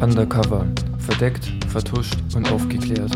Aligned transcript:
Undercover. 0.00 0.66
Verdeckt, 0.98 1.44
vertuscht 1.68 2.16
und 2.34 2.50
aufgeklärt. 2.52 3.10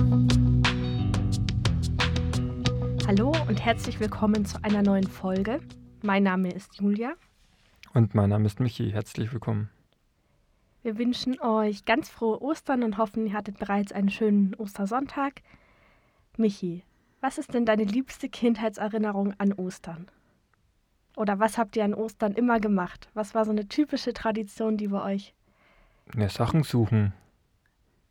Hallo 3.06 3.32
und 3.48 3.64
herzlich 3.64 4.00
willkommen 4.00 4.44
zu 4.44 4.62
einer 4.64 4.82
neuen 4.82 5.06
Folge. 5.06 5.60
Mein 6.02 6.24
Name 6.24 6.50
ist 6.52 6.80
Julia. 6.80 7.14
Und 7.94 8.14
mein 8.14 8.30
Name 8.30 8.46
ist 8.46 8.58
Michi. 8.58 8.90
Herzlich 8.90 9.32
willkommen. 9.32 9.70
Wir 10.82 10.98
wünschen 10.98 11.40
euch 11.40 11.84
ganz 11.84 12.08
frohe 12.08 12.42
Ostern 12.42 12.82
und 12.82 12.98
hoffen, 12.98 13.26
ihr 13.26 13.34
hattet 13.34 13.58
bereits 13.58 13.92
einen 13.92 14.10
schönen 14.10 14.54
Ostersonntag. 14.56 15.42
Michi, 16.36 16.82
was 17.22 17.38
ist 17.38 17.54
denn 17.54 17.64
deine 17.64 17.84
liebste 17.84 18.28
Kindheitserinnerung 18.28 19.32
an 19.38 19.52
Ostern? 19.54 20.08
Oder 21.16 21.38
was 21.38 21.56
habt 21.56 21.76
ihr 21.76 21.84
an 21.84 21.94
Ostern 21.94 22.32
immer 22.32 22.58
gemacht? 22.58 23.08
Was 23.14 23.34
war 23.34 23.44
so 23.44 23.52
eine 23.52 23.68
typische 23.68 24.12
Tradition, 24.12 24.76
die 24.76 24.88
bei 24.88 25.02
euch 25.02 25.34
ja, 26.16 26.28
Sachen 26.28 26.64
suchen. 26.64 27.12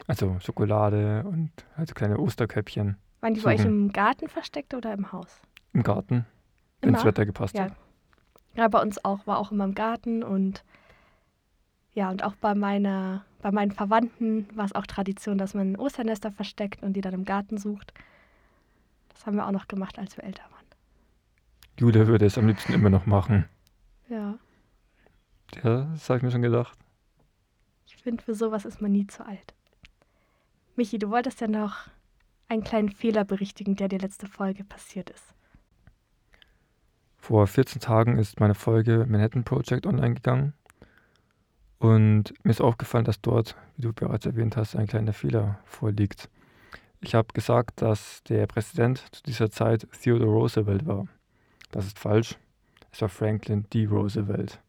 Also 0.08 0.38
Schokolade 0.40 1.24
und 1.28 1.52
halt 1.78 1.94
kleine 1.94 2.18
Osterköpfchen. 2.18 2.98
Waren 3.20 3.34
die 3.34 3.42
suchen. 3.42 3.56
bei 3.56 3.60
euch 3.60 3.66
im 3.66 3.92
Garten 3.92 4.30
versteckt 4.30 4.74
oder 4.74 4.94
im 4.94 5.12
Haus? 5.12 5.42
Im 5.74 5.84
Garten, 5.84 6.26
wenn 6.82 6.94
das? 6.94 7.06
Wetter 7.06 7.26
gepasst 7.26 7.56
Ja. 7.56 7.66
hat. 7.66 7.74
Ja, 8.56 8.68
bei 8.68 8.82
uns 8.82 9.04
auch, 9.04 9.28
war 9.28 9.40
auch 9.40 9.52
immer 9.52 9.66
im 9.66 9.76
Garten 9.76 10.24
und 10.24 10.64
ja, 11.94 12.10
und 12.10 12.24
auch 12.24 12.36
bei 12.36 12.56
meiner, 12.56 13.26
bei 13.42 13.52
meinen 13.52 13.72
Verwandten 13.72 14.48
war 14.56 14.66
es 14.66 14.74
auch 14.74 14.86
Tradition, 14.86 15.38
dass 15.38 15.54
man 15.54 15.76
Osternester 15.76 16.32
versteckt 16.32 16.82
und 16.82 16.94
die 16.94 17.02
dann 17.02 17.14
im 17.14 17.26
Garten 17.26 17.58
sucht. 17.58 17.94
Das 19.22 19.28
haben 19.28 19.36
wir 19.38 19.46
auch 19.46 19.52
noch 19.52 19.68
gemacht, 19.68 20.00
als 20.00 20.18
wir 20.18 20.24
älter 20.24 20.42
waren. 20.50 20.66
Julia 21.80 22.08
würde 22.08 22.26
es 22.26 22.40
am 22.40 22.48
liebsten 22.48 22.74
immer 22.74 22.90
noch 22.90 23.06
machen. 23.06 23.46
Ja, 24.10 24.40
Ja, 25.62 25.84
das 25.92 26.10
habe 26.10 26.18
ich 26.18 26.24
mir 26.24 26.32
schon 26.32 26.42
gedacht. 26.42 26.76
ich 27.86 27.98
finde, 27.98 28.24
für 28.24 28.34
sowas 28.34 28.66
ist 28.66 28.82
man 28.82 28.92
nie 28.92 29.06
zu 29.06 29.24
alt. 29.24 29.54
Michi, 30.76 30.98
du 30.98 31.12
wolltest 31.12 31.40
ja 31.40 31.48
noch 31.48 31.88
einen 32.48 32.64
kleinen 32.64 32.90
Fehler 32.90 33.24
berichtigen, 33.24 33.76
der 33.76 33.90
dir 33.90 34.00
letzte 34.00 34.26
Folge 34.26 34.64
passiert 34.64 35.12
ist. 35.12 35.36
Vor 37.20 37.46
14 37.46 37.80
Tagen 37.80 38.18
ist 38.18 38.40
meine 38.40 38.56
Folge 38.56 39.06
Manhattan 39.08 39.44
Project 39.44 39.86
online 39.86 40.16
gegangen. 40.16 40.54
Und 41.78 42.34
mir 42.44 42.50
ist 42.50 42.62
aufgefallen, 42.62 43.06
dass 43.06 43.22
dort, 43.22 43.56
wie 43.78 43.84
du 43.84 43.94
bereits 43.94 44.26
erwähnt 44.26 44.58
hast, 44.58 44.76
ein 44.76 44.88
kleiner 44.88 45.14
Fehler 45.14 45.60
vorliegt. 45.66 46.28
Ich 47.02 47.16
habe 47.16 47.34
gesagt, 47.34 47.82
dass 47.82 48.24
der 48.24 48.46
Präsident 48.46 49.04
zu 49.12 49.24
dieser 49.24 49.50
Zeit 49.50 49.88
Theodore 50.02 50.30
Roosevelt 50.32 50.86
war. 50.86 51.08
Das 51.72 51.88
ist 51.88 51.98
falsch. 51.98 52.38
Es 52.92 53.02
war 53.02 53.10
Franklin 53.10 53.66
D. 53.74 53.86
Roosevelt. 53.86 54.62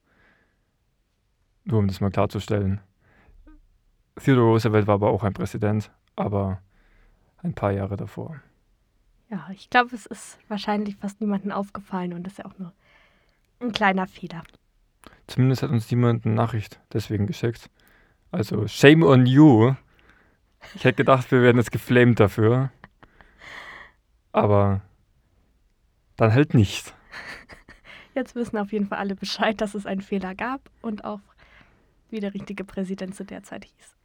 Nur 1.65 1.81
um 1.81 1.89
das 1.89 2.01
mal 2.01 2.11
klarzustellen. 2.11 2.81
Theodore 4.17 4.47
Roosevelt 4.47 4.87
war 4.87 4.95
aber 4.95 5.11
auch 5.11 5.25
ein 5.25 5.35
Präsident, 5.35 5.91
aber 6.17 6.63
ein 7.43 7.55
paar 7.55 7.73
Jahre 7.73 7.97
davor. 7.97 8.41
Ja, 9.31 9.49
ich 9.53 9.69
glaube, 9.69 9.95
es 9.95 10.07
ist 10.07 10.39
wahrscheinlich 10.49 10.97
fast 10.97 11.21
niemandem 11.21 11.53
aufgefallen 11.53 12.13
und 12.13 12.25
das 12.25 12.35
ist 12.35 12.39
ja 12.39 12.47
auch 12.47 12.59
nur 12.59 12.73
ein 13.61 13.73
kleiner 13.73 14.07
Fehler. 14.07 14.43
Zumindest 15.27 15.63
hat 15.63 15.71
uns 15.71 15.91
niemand 15.91 16.25
eine 16.25 16.35
Nachricht 16.35 16.81
deswegen 16.93 17.27
geschickt. 17.27 17.71
Also, 18.31 18.67
shame 18.67 19.03
on 19.03 19.27
you. 19.27 19.75
Ich 20.75 20.85
hätte 20.85 20.97
gedacht, 20.97 21.31
wir 21.31 21.43
werden 21.43 21.59
jetzt 21.59 21.73
geflamed 21.73 22.21
dafür. 22.21 22.71
Aber 24.33 24.81
dann 26.17 26.33
halt 26.33 26.55
nicht. 26.55 26.95
Jetzt 28.15 28.35
wissen 28.35 28.59
auf 28.59 28.73
jeden 28.73 28.87
Fall 28.87 28.99
alle 28.99 29.15
Bescheid, 29.15 29.61
dass 29.61 29.75
es 29.75 29.87
einen 29.87 30.03
Fehler 30.03 30.35
gab 30.35 30.61
und 30.83 31.05
auch 31.05 31.21
wie 32.11 32.21
der 32.21 32.35
richtige 32.35 32.65
Präsident 32.65 33.15
zu 33.15 33.25
der 33.25 33.43
Zeit 33.43 33.65
hieß. 33.65 33.97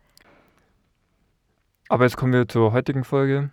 Aber 1.89 2.05
jetzt 2.05 2.17
kommen 2.17 2.33
wir 2.33 2.47
zur 2.47 2.71
heutigen 2.71 3.03
Folge. 3.03 3.49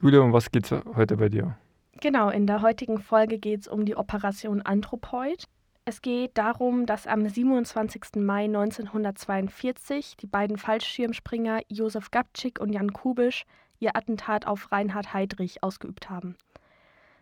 Julia, 0.00 0.20
um 0.20 0.32
was 0.32 0.50
geht's 0.50 0.70
heute 0.70 1.16
bei 1.16 1.28
dir? 1.28 1.56
Genau, 2.00 2.30
in 2.30 2.46
der 2.46 2.62
heutigen 2.62 2.98
Folge 2.98 3.38
geht 3.38 3.60
es 3.60 3.68
um 3.68 3.84
die 3.84 3.96
Operation 3.96 4.62
Anthropoid. 4.62 5.44
Es 5.90 6.02
geht 6.02 6.38
darum, 6.38 6.86
dass 6.86 7.08
am 7.08 7.28
27. 7.28 8.22
Mai 8.22 8.44
1942 8.44 10.16
die 10.18 10.28
beiden 10.28 10.56
Fallschirmspringer 10.56 11.62
Josef 11.66 12.12
Gabczyk 12.12 12.60
und 12.60 12.72
Jan 12.72 12.92
Kubisch 12.92 13.44
ihr 13.80 13.96
Attentat 13.96 14.46
auf 14.46 14.70
Reinhard 14.70 15.12
Heydrich 15.12 15.64
ausgeübt 15.64 16.08
haben. 16.08 16.36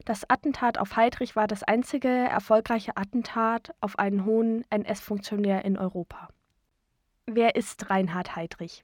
Das 0.04 0.28
Attentat 0.28 0.76
auf 0.76 0.96
Heydrich 0.96 1.34
war 1.34 1.46
das 1.46 1.62
einzige 1.62 2.10
erfolgreiche 2.10 2.94
Attentat 2.98 3.74
auf 3.80 3.98
einen 3.98 4.26
hohen 4.26 4.66
NS-Funktionär 4.68 5.64
in 5.64 5.78
Europa. 5.78 6.28
Wer 7.24 7.56
ist 7.56 7.88
Reinhard 7.88 8.36
Heydrich? 8.36 8.82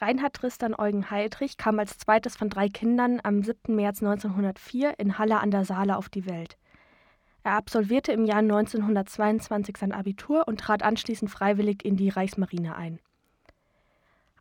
Reinhard 0.00 0.32
Tristan 0.32 0.74
Eugen 0.74 1.10
Heydrich 1.10 1.58
kam 1.58 1.78
als 1.78 1.98
zweites 1.98 2.34
von 2.34 2.48
drei 2.48 2.70
Kindern 2.70 3.20
am 3.22 3.42
7. 3.42 3.76
März 3.76 4.02
1904 4.02 4.98
in 4.98 5.18
Halle 5.18 5.38
an 5.40 5.50
der 5.50 5.66
Saale 5.66 5.98
auf 5.98 6.08
die 6.08 6.24
Welt. 6.24 6.56
Er 7.44 7.54
absolvierte 7.54 8.12
im 8.12 8.24
Jahr 8.24 8.38
1922 8.38 9.76
sein 9.76 9.92
Abitur 9.92 10.46
und 10.46 10.60
trat 10.60 10.82
anschließend 10.82 11.30
freiwillig 11.30 11.84
in 11.84 11.96
die 11.96 12.08
Reichsmarine 12.08 12.76
ein. 12.76 13.00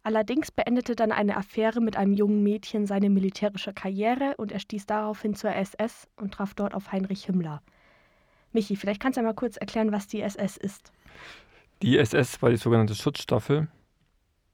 Allerdings 0.03 0.51
beendete 0.51 0.95
dann 0.95 1.11
eine 1.11 1.37
Affäre 1.37 1.79
mit 1.79 1.95
einem 1.95 2.13
jungen 2.13 2.41
Mädchen 2.41 2.87
seine 2.87 3.09
militärische 3.09 3.73
Karriere 3.73 4.35
und 4.37 4.51
er 4.51 4.59
stieß 4.59 4.87
daraufhin 4.87 5.35
zur 5.35 5.55
SS 5.55 6.07
und 6.15 6.33
traf 6.33 6.53
dort 6.55 6.73
auf 6.73 6.91
Heinrich 6.91 7.25
Himmler. 7.25 7.61
Michi, 8.51 8.75
vielleicht 8.75 9.01
kannst 9.01 9.17
du 9.17 9.21
ja 9.21 9.27
mal 9.27 9.33
kurz 9.33 9.57
erklären, 9.57 9.91
was 9.91 10.07
die 10.07 10.21
SS 10.21 10.57
ist. 10.57 10.91
Die 11.81 11.97
SS 11.97 12.41
war 12.41 12.49
die 12.49 12.57
sogenannte 12.57 12.95
Schutzstaffel 12.95 13.67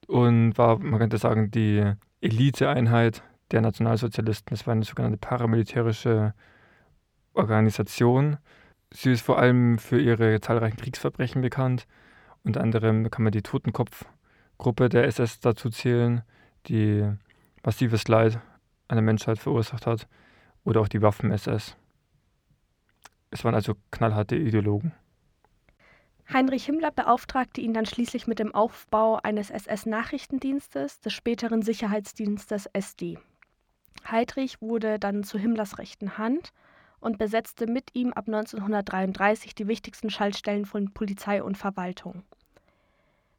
und 0.08 0.58
war, 0.58 0.80
man 0.80 1.00
könnte 1.00 1.18
sagen, 1.18 1.50
die 1.52 1.94
Eliteeinheit 2.22 3.24
der 3.52 3.62
Nationalsozialisten. 3.62 4.54
Es 4.54 4.68
war 4.68 4.74
eine 4.74 4.84
sogenannte 4.84 5.18
paramilitärische 5.18 6.34
Organisation. 7.38 8.38
Sie 8.92 9.12
ist 9.12 9.22
vor 9.22 9.40
allem 9.40 9.80
für 9.80 10.00
ihre 10.00 10.40
zahlreichen 10.42 10.78
Kriegsverbrechen 10.78 11.42
bekannt. 11.42 11.88
Unter 12.44 12.62
anderem 12.62 13.10
kann 13.10 13.24
man 13.24 13.32
die 13.32 13.42
Totenkopfgruppe 13.42 14.90
der 14.90 15.06
SS 15.06 15.40
dazu 15.40 15.70
zählen, 15.70 16.24
die 16.68 17.10
massives 17.64 18.08
Leid 18.08 18.40
an 18.88 18.96
der 18.96 19.04
Menschheit 19.04 19.40
verursacht 19.40 19.86
hat. 19.86 20.08
Oder 20.64 20.82
auch 20.82 20.88
die 20.88 21.02
Waffen-SS. 21.02 21.78
Es 23.32 23.44
waren 23.44 23.56
also 23.56 23.76
knallharte 23.92 24.36
Ideologen. 24.36 24.94
Heinrich 26.32 26.66
Himmler 26.66 26.92
beauftragte 26.92 27.62
ihn 27.62 27.74
dann 27.74 27.86
schließlich 27.86 28.28
mit 28.28 28.40
dem 28.40 28.54
Aufbau 28.54 29.18
eines 29.24 29.50
SS-Nachrichtendienstes, 29.50 31.00
des 31.00 31.14
späteren 31.14 31.62
Sicherheitsdienstes 31.62 32.66
SD. 32.74 33.18
Heydrich 34.10 34.62
wurde 34.62 35.00
dann 35.00 35.24
zu 35.24 35.38
Himmlers 35.38 35.78
rechten 35.78 36.18
Hand 36.18 36.52
und 37.00 37.18
besetzte 37.18 37.68
mit 37.68 37.94
ihm 37.94 38.14
ab 38.14 38.28
1933 38.28 39.56
die 39.56 39.68
wichtigsten 39.68 40.10
Schaltstellen 40.10 40.66
von 40.66 40.94
Polizei 40.94 41.44
und 41.44 41.58
Verwaltung. 41.58 42.24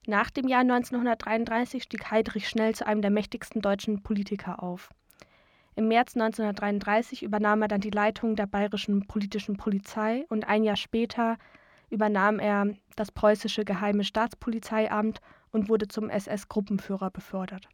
Nach 0.06 0.30
dem 0.30 0.48
Jahr 0.48 0.60
1933 0.60 1.82
stieg 1.82 2.10
Heydrich 2.10 2.48
schnell 2.48 2.74
zu 2.74 2.86
einem 2.86 3.02
der 3.02 3.10
mächtigsten 3.10 3.60
deutschen 3.60 4.02
Politiker 4.02 4.62
auf. 4.62 4.90
Im 5.76 5.88
März 5.88 6.16
1933 6.16 7.22
übernahm 7.22 7.62
er 7.62 7.68
dann 7.68 7.80
die 7.80 7.90
Leitung 7.90 8.34
der 8.34 8.46
bayerischen 8.46 9.06
politischen 9.06 9.56
Polizei 9.56 10.24
und 10.28 10.48
ein 10.48 10.64
Jahr 10.64 10.76
später 10.76 11.36
übernahm 11.90 12.38
er 12.38 12.74
das 12.96 13.12
preußische 13.12 13.64
geheime 13.64 14.02
Staatspolizeiamt 14.04 15.20
und 15.50 15.68
wurde 15.68 15.88
zum 15.88 16.10
SS-Gruppenführer 16.10 17.10
befördert. 17.10 17.68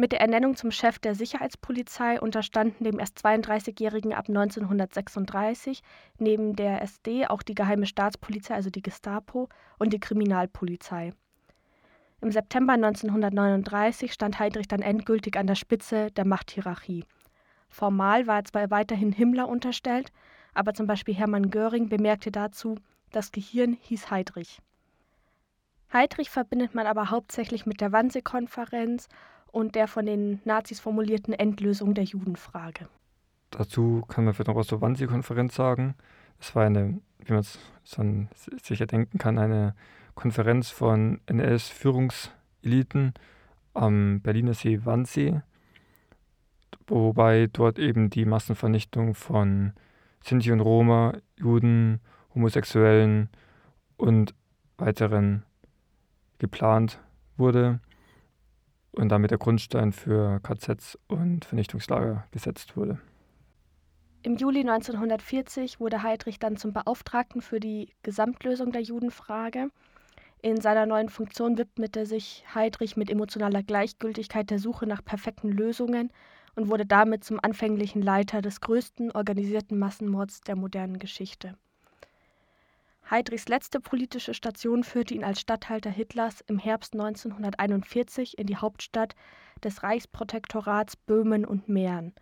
Mit 0.00 0.12
der 0.12 0.22
Ernennung 0.22 0.56
zum 0.56 0.70
Chef 0.70 0.98
der 0.98 1.14
Sicherheitspolizei 1.14 2.22
unterstanden 2.22 2.84
dem 2.84 2.98
erst 2.98 3.22
32-Jährigen 3.22 4.14
ab 4.14 4.30
1936 4.30 5.82
neben 6.16 6.56
der 6.56 6.80
SD 6.80 7.26
auch 7.26 7.42
die 7.42 7.54
geheime 7.54 7.84
Staatspolizei, 7.84 8.54
also 8.54 8.70
die 8.70 8.80
Gestapo, 8.80 9.50
und 9.78 9.92
die 9.92 10.00
Kriminalpolizei. 10.00 11.12
Im 12.22 12.32
September 12.32 12.72
1939 12.72 14.14
stand 14.14 14.38
Heydrich 14.38 14.68
dann 14.68 14.80
endgültig 14.80 15.36
an 15.36 15.46
der 15.46 15.54
Spitze 15.54 16.10
der 16.12 16.24
Machthierarchie. 16.26 17.04
Formal 17.68 18.26
war 18.26 18.36
er 18.36 18.44
zwar 18.46 18.70
weiterhin 18.70 19.12
Himmler 19.12 19.48
unterstellt, 19.50 20.12
aber 20.54 20.72
zum 20.72 20.86
Beispiel 20.86 21.14
Hermann 21.14 21.50
Göring 21.50 21.90
bemerkte 21.90 22.32
dazu, 22.32 22.76
das 23.12 23.32
Gehirn 23.32 23.74
hieß 23.74 24.10
Heydrich. 24.10 24.62
Heydrich 25.92 26.30
verbindet 26.30 26.74
man 26.74 26.86
aber 26.86 27.10
hauptsächlich 27.10 27.66
mit 27.66 27.82
der 27.82 27.92
Wannsee-Konferenz 27.92 29.08
und 29.52 29.74
der 29.74 29.88
von 29.88 30.06
den 30.06 30.40
Nazis 30.44 30.80
formulierten 30.80 31.34
Endlösung 31.34 31.94
der 31.94 32.04
Judenfrage. 32.04 32.88
Dazu 33.50 34.04
kann 34.08 34.24
man 34.24 34.34
vielleicht 34.34 34.48
noch 34.48 34.56
was 34.56 34.68
zur 34.68 34.80
Wannsee-Konferenz 34.80 35.54
sagen. 35.54 35.94
Es 36.38 36.54
war 36.54 36.64
eine, 36.64 37.00
wie 37.18 37.32
man 37.32 37.40
es 37.40 37.58
schon 37.84 38.28
sicher 38.62 38.86
denken 38.86 39.18
kann, 39.18 39.38
eine 39.38 39.74
Konferenz 40.14 40.70
von 40.70 41.20
NS-Führungseliten 41.26 43.14
am 43.74 44.20
Berliner 44.20 44.54
See 44.54 44.84
Wannsee, 44.84 45.42
wobei 46.86 47.48
dort 47.52 47.78
eben 47.78 48.10
die 48.10 48.24
Massenvernichtung 48.24 49.14
von 49.14 49.72
Sinti 50.22 50.52
und 50.52 50.60
Roma, 50.60 51.14
Juden, 51.36 52.00
Homosexuellen 52.34 53.28
und 53.96 54.34
weiteren 54.76 55.44
geplant 56.38 57.00
wurde 57.36 57.80
und 58.92 59.08
damit 59.10 59.30
der 59.30 59.38
Grundstein 59.38 59.92
für 59.92 60.40
KZs 60.40 60.98
und 61.06 61.44
Vernichtungslager 61.44 62.26
gesetzt 62.30 62.76
wurde. 62.76 62.98
Im 64.22 64.36
Juli 64.36 64.60
1940 64.60 65.80
wurde 65.80 66.02
Heydrich 66.02 66.38
dann 66.38 66.56
zum 66.56 66.72
Beauftragten 66.72 67.40
für 67.40 67.58
die 67.58 67.94
Gesamtlösung 68.02 68.70
der 68.70 68.82
Judenfrage. 68.82 69.70
In 70.42 70.60
seiner 70.60 70.86
neuen 70.86 71.08
Funktion 71.08 71.56
widmete 71.56 72.04
sich 72.04 72.44
Heydrich 72.54 72.96
mit 72.96 73.10
emotionaler 73.10 73.62
Gleichgültigkeit 73.62 74.50
der 74.50 74.58
Suche 74.58 74.86
nach 74.86 75.04
perfekten 75.04 75.50
Lösungen 75.50 76.12
und 76.54 76.68
wurde 76.68 76.84
damit 76.84 77.24
zum 77.24 77.38
anfänglichen 77.40 78.02
Leiter 78.02 78.42
des 78.42 78.60
größten 78.60 79.10
organisierten 79.12 79.78
Massenmords 79.78 80.40
der 80.42 80.56
modernen 80.56 80.98
Geschichte. 80.98 81.56
Heydrichs 83.10 83.48
letzte 83.48 83.80
politische 83.80 84.34
Station 84.34 84.84
führte 84.84 85.14
ihn 85.14 85.24
als 85.24 85.40
Statthalter 85.40 85.90
Hitlers 85.90 86.42
im 86.46 86.60
Herbst 86.60 86.92
1941 86.92 88.38
in 88.38 88.46
die 88.46 88.56
Hauptstadt 88.56 89.16
des 89.64 89.82
Reichsprotektorats 89.82 90.94
Böhmen 90.94 91.44
und 91.44 91.68
Mähren. 91.68 92.14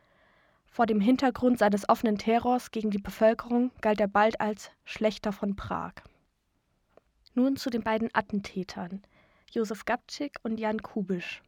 Vor 0.71 0.87
dem 0.87 1.01
Hintergrund 1.01 1.59
seines 1.59 1.87
offenen 1.91 2.17
Terrors 2.17 2.71
gegen 2.71 2.91
die 2.91 2.99
Bevölkerung 2.99 3.71
galt 3.83 4.01
er 4.01 4.09
bald 4.09 4.41
als 4.41 4.71
Schlechter 4.85 5.33
von 5.33 5.57
Prag. 5.57 5.93
Nun 7.35 7.57
zu 7.57 7.69
den 7.69 7.83
beiden 7.83 8.09
Attentätern, 8.15 9.03
Josef 9.51 9.83
Gabčík 9.83 10.37
und 10.43 10.59
Jan 10.59 10.81
Kubisch. 10.81 11.43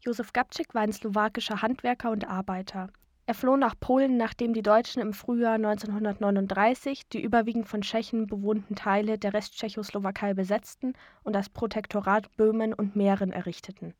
Josef 0.00 0.30
Gabčík 0.30 0.72
war 0.72 0.82
ein 0.82 0.92
slowakischer 0.92 1.60
Handwerker 1.60 2.10
und 2.10 2.26
Arbeiter. 2.26 2.88
Er 3.30 3.34
floh 3.34 3.56
nach 3.56 3.78
Polen, 3.78 4.16
nachdem 4.16 4.54
die 4.54 4.60
Deutschen 4.60 5.00
im 5.00 5.12
Frühjahr 5.12 5.54
1939 5.54 7.08
die 7.10 7.22
überwiegend 7.22 7.68
von 7.68 7.82
Tschechen 7.82 8.26
bewohnten 8.26 8.74
Teile 8.74 9.18
der 9.18 9.34
Resttschechoslowakei 9.34 10.34
besetzten 10.34 10.94
und 11.22 11.34
das 11.34 11.48
Protektorat 11.48 12.36
Böhmen 12.36 12.74
und 12.74 12.96
Mähren 12.96 13.30
errichteten. 13.30 13.94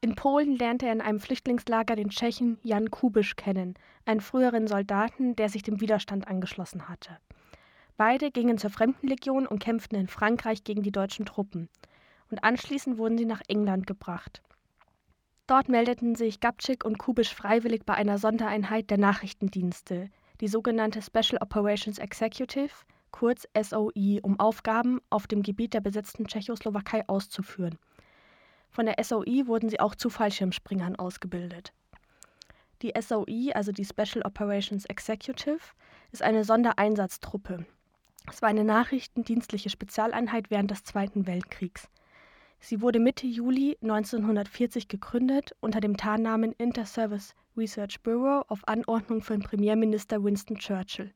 In 0.00 0.14
Polen 0.14 0.54
lernte 0.54 0.86
er 0.86 0.92
in 0.92 1.00
einem 1.00 1.18
Flüchtlingslager 1.18 1.96
den 1.96 2.10
Tschechen 2.10 2.56
Jan 2.62 2.92
Kubisch 2.92 3.34
kennen, 3.34 3.74
einen 4.04 4.20
früheren 4.20 4.68
Soldaten, 4.68 5.34
der 5.34 5.48
sich 5.48 5.64
dem 5.64 5.80
Widerstand 5.80 6.28
angeschlossen 6.28 6.88
hatte. 6.88 7.18
Beide 7.96 8.30
gingen 8.30 8.58
zur 8.58 8.70
Fremdenlegion 8.70 9.48
und 9.48 9.58
kämpften 9.58 9.98
in 9.98 10.06
Frankreich 10.06 10.62
gegen 10.62 10.84
die 10.84 10.92
deutschen 10.92 11.26
Truppen. 11.26 11.68
Und 12.30 12.44
anschließend 12.44 12.96
wurden 12.96 13.18
sie 13.18 13.26
nach 13.26 13.42
England 13.48 13.88
gebracht. 13.88 14.40
Dort 15.46 15.68
meldeten 15.68 16.14
sich 16.14 16.38
Gabčík 16.40 16.84
und 16.84 16.98
Kubisch 16.98 17.34
freiwillig 17.34 17.84
bei 17.84 17.94
einer 17.94 18.18
Sondereinheit 18.18 18.90
der 18.90 18.98
Nachrichtendienste, 18.98 20.08
die 20.40 20.48
sogenannte 20.48 21.02
Special 21.02 21.40
Operations 21.40 21.98
Executive, 21.98 22.72
kurz 23.10 23.46
SOE, 23.60 24.20
um 24.22 24.38
Aufgaben 24.40 25.00
auf 25.10 25.26
dem 25.26 25.42
Gebiet 25.42 25.74
der 25.74 25.80
besetzten 25.80 26.26
Tschechoslowakei 26.26 27.08
auszuführen. 27.08 27.78
Von 28.70 28.86
der 28.86 28.96
SOE 29.04 29.46
wurden 29.46 29.68
sie 29.68 29.80
auch 29.80 29.94
zu 29.94 30.10
Fallschirmspringern 30.10 30.96
ausgebildet. 30.96 31.72
Die 32.80 32.92
SOE, 32.98 33.54
also 33.54 33.70
die 33.70 33.84
Special 33.84 34.24
Operations 34.24 34.86
Executive, 34.86 35.60
ist 36.10 36.22
eine 36.22 36.42
Sondereinsatztruppe. 36.42 37.66
Es 38.28 38.42
war 38.42 38.48
eine 38.48 38.64
nachrichtendienstliche 38.64 39.70
Spezialeinheit 39.70 40.50
während 40.50 40.70
des 40.70 40.84
Zweiten 40.84 41.26
Weltkriegs. 41.26 41.88
Sie 42.64 42.80
wurde 42.80 43.00
Mitte 43.00 43.26
Juli 43.26 43.76
1940 43.82 44.86
gegründet 44.86 45.50
unter 45.58 45.80
dem 45.80 45.96
Tarnnamen 45.96 46.52
Inter-Service 46.52 47.34
Research 47.56 48.00
Bureau 48.04 48.44
auf 48.46 48.60
Anordnung 48.68 49.20
von 49.20 49.40
Premierminister 49.40 50.22
Winston 50.22 50.56
Churchill. 50.56 51.12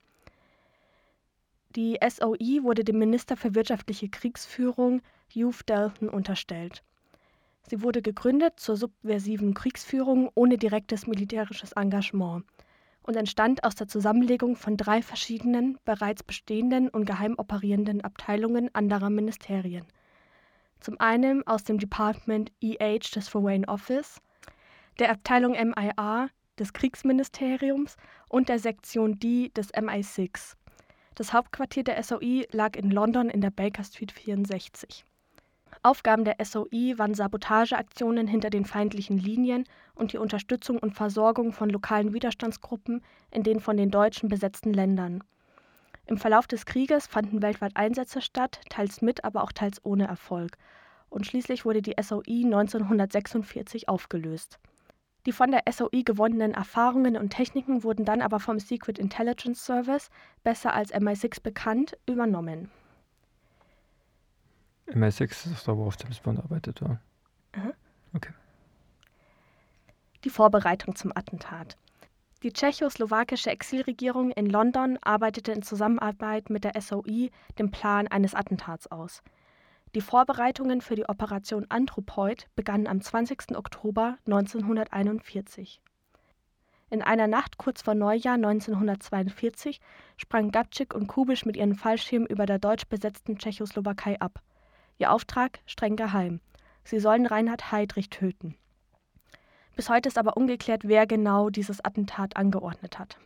Die 1.76 1.98
SOE 2.04 2.64
wurde 2.64 2.82
dem 2.82 2.98
Minister 2.98 3.36
für 3.36 3.54
wirtschaftliche 3.54 4.08
Kriegsführung 4.08 5.02
Hugh 5.32 5.62
Dalton 5.66 6.08
unterstellt. 6.08 6.82
Sie 7.70 7.80
wurde 7.80 8.02
gegründet 8.02 8.58
zur 8.58 8.76
subversiven 8.76 9.54
Kriegsführung 9.54 10.32
ohne 10.34 10.58
direktes 10.58 11.06
militärisches 11.06 11.70
Engagement 11.74 12.44
und 13.04 13.14
entstand 13.14 13.62
aus 13.62 13.76
der 13.76 13.86
Zusammenlegung 13.86 14.56
von 14.56 14.76
drei 14.76 15.00
verschiedenen, 15.00 15.78
bereits 15.84 16.24
bestehenden 16.24 16.88
und 16.88 17.04
geheim 17.04 17.34
operierenden 17.38 18.00
Abteilungen 18.00 18.74
anderer 18.74 19.10
Ministerien– 19.10 19.84
zum 20.80 21.00
einen 21.00 21.46
aus 21.46 21.64
dem 21.64 21.78
Department 21.78 22.52
EH 22.60 23.10
des 23.14 23.28
Foreign 23.28 23.64
Office, 23.64 24.20
der 24.98 25.10
Abteilung 25.10 25.52
MIR 25.52 26.30
des 26.58 26.72
Kriegsministeriums 26.72 27.96
und 28.28 28.48
der 28.48 28.58
Sektion 28.58 29.18
D 29.18 29.50
des 29.50 29.72
MI6. 29.74 30.54
Das 31.14 31.32
Hauptquartier 31.32 31.84
der 31.84 32.02
SOE 32.02 32.44
lag 32.52 32.76
in 32.76 32.90
London 32.90 33.30
in 33.30 33.40
der 33.40 33.50
Baker 33.50 33.84
Street 33.84 34.12
64. 34.12 35.04
Aufgaben 35.82 36.24
der 36.24 36.36
SOE 36.44 36.98
waren 36.98 37.14
Sabotageaktionen 37.14 38.26
hinter 38.26 38.50
den 38.50 38.64
feindlichen 38.64 39.18
Linien 39.18 39.64
und 39.94 40.12
die 40.12 40.18
Unterstützung 40.18 40.78
und 40.78 40.94
Versorgung 40.94 41.52
von 41.52 41.70
lokalen 41.70 42.12
Widerstandsgruppen 42.12 43.02
in 43.30 43.42
den 43.42 43.60
von 43.60 43.76
den 43.76 43.90
Deutschen 43.90 44.28
besetzten 44.28 44.72
Ländern. 44.72 45.22
Im 46.06 46.18
Verlauf 46.18 46.46
des 46.46 46.66
Krieges 46.66 47.06
fanden 47.06 47.42
weltweit 47.42 47.76
Einsätze 47.76 48.20
statt, 48.20 48.60
teils 48.68 49.02
mit, 49.02 49.24
aber 49.24 49.42
auch 49.42 49.52
teils 49.52 49.84
ohne 49.84 50.06
Erfolg. 50.06 50.56
Und 51.10 51.26
schließlich 51.26 51.64
wurde 51.64 51.82
die 51.82 51.94
SOE 52.00 52.44
1946 52.44 53.88
aufgelöst. 53.88 54.58
Die 55.26 55.32
von 55.32 55.50
der 55.50 55.62
SOE 55.70 56.04
gewonnenen 56.04 56.54
Erfahrungen 56.54 57.16
und 57.16 57.30
Techniken 57.30 57.82
wurden 57.82 58.04
dann 58.04 58.22
aber 58.22 58.38
vom 58.38 58.60
Secret 58.60 58.98
Intelligence 58.98 59.64
Service, 59.64 60.08
besser 60.44 60.72
als 60.72 60.94
MI6 60.94 61.42
bekannt, 61.42 61.96
übernommen. 62.06 62.70
MI6 64.86 65.22
ist 65.22 65.46
das, 65.50 65.66
worauf 65.66 65.96
James 66.00 66.20
Bond 66.20 66.38
arbeitet, 66.38 66.80
oder? 66.80 67.00
Mhm. 67.56 67.72
Okay. 68.14 68.32
Die 70.22 70.30
Vorbereitung 70.30 70.94
zum 70.94 71.10
Attentat. 71.16 71.76
Die 72.46 72.52
tschechoslowakische 72.52 73.50
Exilregierung 73.50 74.30
in 74.30 74.46
London 74.46 75.00
arbeitete 75.02 75.50
in 75.50 75.62
Zusammenarbeit 75.62 76.48
mit 76.48 76.62
der 76.62 76.80
SOE 76.80 77.30
den 77.58 77.72
Plan 77.72 78.06
eines 78.06 78.36
Attentats 78.36 78.86
aus. 78.86 79.24
Die 79.96 80.00
Vorbereitungen 80.00 80.80
für 80.80 80.94
die 80.94 81.08
Operation 81.08 81.66
Anthropoid 81.70 82.46
begannen 82.54 82.86
am 82.86 83.00
20. 83.00 83.56
Oktober 83.56 84.18
1941. 84.28 85.80
In 86.90 87.02
einer 87.02 87.26
Nacht 87.26 87.58
kurz 87.58 87.82
vor 87.82 87.94
Neujahr 87.94 88.34
1942 88.34 89.80
sprang 90.16 90.52
Gabčík 90.52 90.94
und 90.94 91.08
Kubisch 91.08 91.46
mit 91.46 91.56
ihren 91.56 91.74
Fallschirmen 91.74 92.28
über 92.28 92.46
der 92.46 92.60
deutsch 92.60 92.86
besetzten 92.86 93.38
Tschechoslowakei 93.38 94.20
ab. 94.20 94.40
Ihr 94.98 95.10
Auftrag 95.10 95.58
streng 95.66 95.96
geheim. 95.96 96.40
Sie 96.84 97.00
sollen 97.00 97.26
Reinhard 97.26 97.72
Heydrich 97.72 98.08
töten. 98.08 98.56
Bis 99.76 99.90
heute 99.90 100.08
ist 100.08 100.16
aber 100.16 100.38
ungeklärt, 100.38 100.88
wer 100.88 101.06
genau 101.06 101.50
dieses 101.50 101.84
Attentat 101.84 102.36
angeordnet 102.36 102.98
hat. 102.98 103.18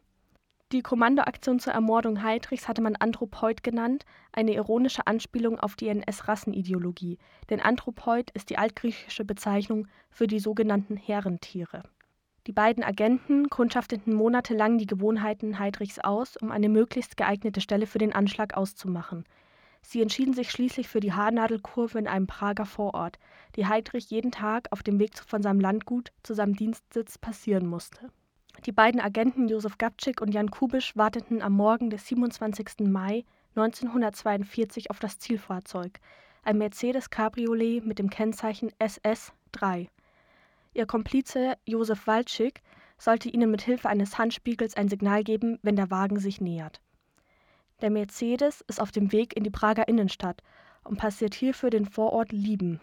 Die 0.73 0.83
Kommandoaktion 0.83 1.61
zur 1.61 1.73
Ermordung 1.73 2.23
Heydrichs 2.23 2.69
hatte 2.69 2.83
man 2.83 2.97
Anthropoid 2.97 3.62
genannt, 3.62 4.04
eine 4.33 4.54
ironische 4.54 5.07
Anspielung 5.07 5.59
auf 5.59 5.76
die 5.76 5.88
NS-Rassenideologie, 5.88 7.19
denn 7.50 7.61
Anthropoid 7.61 8.30
ist 8.33 8.50
die 8.50 8.59
altgriechische 8.59 9.25
Bezeichnung 9.25 9.87
für 10.11 10.26
die 10.26 10.40
sogenannten 10.40 10.97
Herrentiere. 10.97 11.85
Die 12.47 12.52
beiden 12.52 12.83
Agenten 12.83 13.49
kundschafteten 13.49 14.12
monatelang 14.14 14.78
die 14.78 14.87
Gewohnheiten 14.87 15.59
Heydrichs 15.59 15.99
aus, 15.99 16.37
um 16.37 16.50
eine 16.50 16.69
möglichst 16.69 17.16
geeignete 17.16 17.61
Stelle 17.61 17.87
für 17.87 17.99
den 17.99 18.12
Anschlag 18.12 18.57
auszumachen. 18.57 19.25
Sie 19.82 20.02
entschieden 20.02 20.34
sich 20.34 20.50
schließlich 20.50 20.88
für 20.88 21.00
die 21.00 21.12
Haarnadelkurve 21.12 21.99
in 21.99 22.06
einem 22.06 22.26
Prager 22.26 22.66
Vorort, 22.66 23.18
die 23.56 23.66
Heydrich 23.66 24.10
jeden 24.10 24.30
Tag 24.30 24.68
auf 24.70 24.82
dem 24.82 24.99
Weg 24.99 25.18
von 25.18 25.42
seinem 25.42 25.60
Landgut 25.60 26.12
zu 26.22 26.34
seinem 26.34 26.54
Dienstsitz 26.54 27.18
passieren 27.18 27.66
musste. 27.66 28.10
Die 28.66 28.72
beiden 28.72 29.00
Agenten 29.00 29.49
Josef 29.49 29.76
Gabčík 29.78 30.20
und 30.20 30.32
Jan 30.32 30.50
Kubisch 30.50 30.96
warteten 30.96 31.40
am 31.40 31.54
Morgen 31.54 31.88
des 31.88 32.06
27. 32.06 32.88
Mai 32.88 33.25
1942 33.56 34.90
auf 34.90 34.99
das 34.99 35.18
Zielfahrzeug, 35.18 35.99
ein 36.44 36.58
Mercedes 36.58 37.10
Cabriolet 37.10 37.84
mit 37.84 37.99
dem 37.99 38.10
Kennzeichen 38.10 38.70
SS3. 38.78 39.88
Ihr 40.72 40.87
Komplize 40.87 41.54
Josef 41.64 42.06
Walczyk 42.06 42.62
sollte 42.99 43.28
ihnen 43.28 43.50
mit 43.50 43.62
Hilfe 43.62 43.88
eines 43.88 44.18
Handspiegels 44.18 44.76
ein 44.76 44.88
Signal 44.88 45.25
geben, 45.25 45.58
wenn 45.62 45.76
der 45.76 45.90
Wagen 45.90 46.18
sich 46.18 46.40
nähert. 46.40 46.80
Der 47.80 47.90
Mercedes 47.90 48.60
ist 48.68 48.80
auf 48.80 48.92
dem 48.92 49.10
Weg 49.10 49.37
in 49.37 49.42
die 49.42 49.50
Prager 49.50 49.88
Innenstadt 49.88 50.42
und 50.84 50.99
passiert 50.99 51.34
hierfür 51.34 51.70
den 51.70 51.87
Vorort 51.87 52.30
Lieben. 52.30 52.80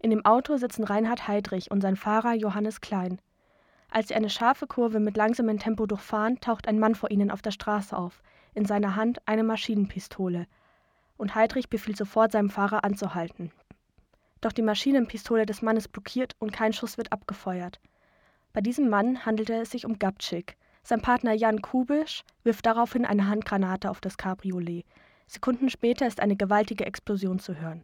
In 0.00 0.10
dem 0.10 0.24
Auto 0.24 0.56
sitzen 0.56 0.84
Reinhard 0.84 1.28
Heydrich 1.28 1.70
und 1.70 1.80
sein 1.80 1.96
Fahrer 1.96 2.34
Johannes 2.34 2.80
Klein. 2.80 3.20
Als 3.90 4.08
sie 4.08 4.14
eine 4.14 4.30
scharfe 4.30 4.66
Kurve 4.66 5.00
mit 5.00 5.16
langsamem 5.16 5.58
Tempo 5.58 5.86
durchfahren, 5.86 6.40
taucht 6.40 6.66
ein 6.66 6.78
Mann 6.78 6.94
vor 6.94 7.10
ihnen 7.10 7.30
auf 7.30 7.40
der 7.40 7.52
Straße 7.52 7.96
auf, 7.96 8.22
in 8.54 8.64
seiner 8.64 8.96
Hand 8.96 9.20
eine 9.26 9.44
Maschinenpistole. 9.44 10.46
Und 11.16 11.34
Heydrich 11.34 11.70
befiehlt 11.70 11.96
sofort 11.96 12.32
seinem 12.32 12.50
Fahrer 12.50 12.84
anzuhalten. 12.84 13.52
Doch 14.40 14.52
die 14.52 14.62
Maschinenpistole 14.62 15.46
des 15.46 15.62
Mannes 15.62 15.88
blockiert 15.88 16.34
und 16.38 16.52
kein 16.52 16.72
Schuss 16.72 16.98
wird 16.98 17.12
abgefeuert. 17.12 17.80
Bei 18.52 18.60
diesem 18.60 18.88
Mann 18.88 19.24
handelte 19.24 19.54
es 19.54 19.70
sich 19.70 19.84
um 19.84 19.98
Gabčík, 19.98 20.54
Sein 20.88 21.02
Partner 21.02 21.34
Jan 21.34 21.60
Kubisch 21.60 22.24
wirft 22.44 22.64
daraufhin 22.64 23.04
eine 23.04 23.28
Handgranate 23.28 23.90
auf 23.90 24.00
das 24.00 24.16
Cabriolet. 24.16 24.86
Sekunden 25.26 25.68
später 25.68 26.06
ist 26.06 26.18
eine 26.18 26.34
gewaltige 26.34 26.86
Explosion 26.86 27.38
zu 27.38 27.56
hören. 27.60 27.82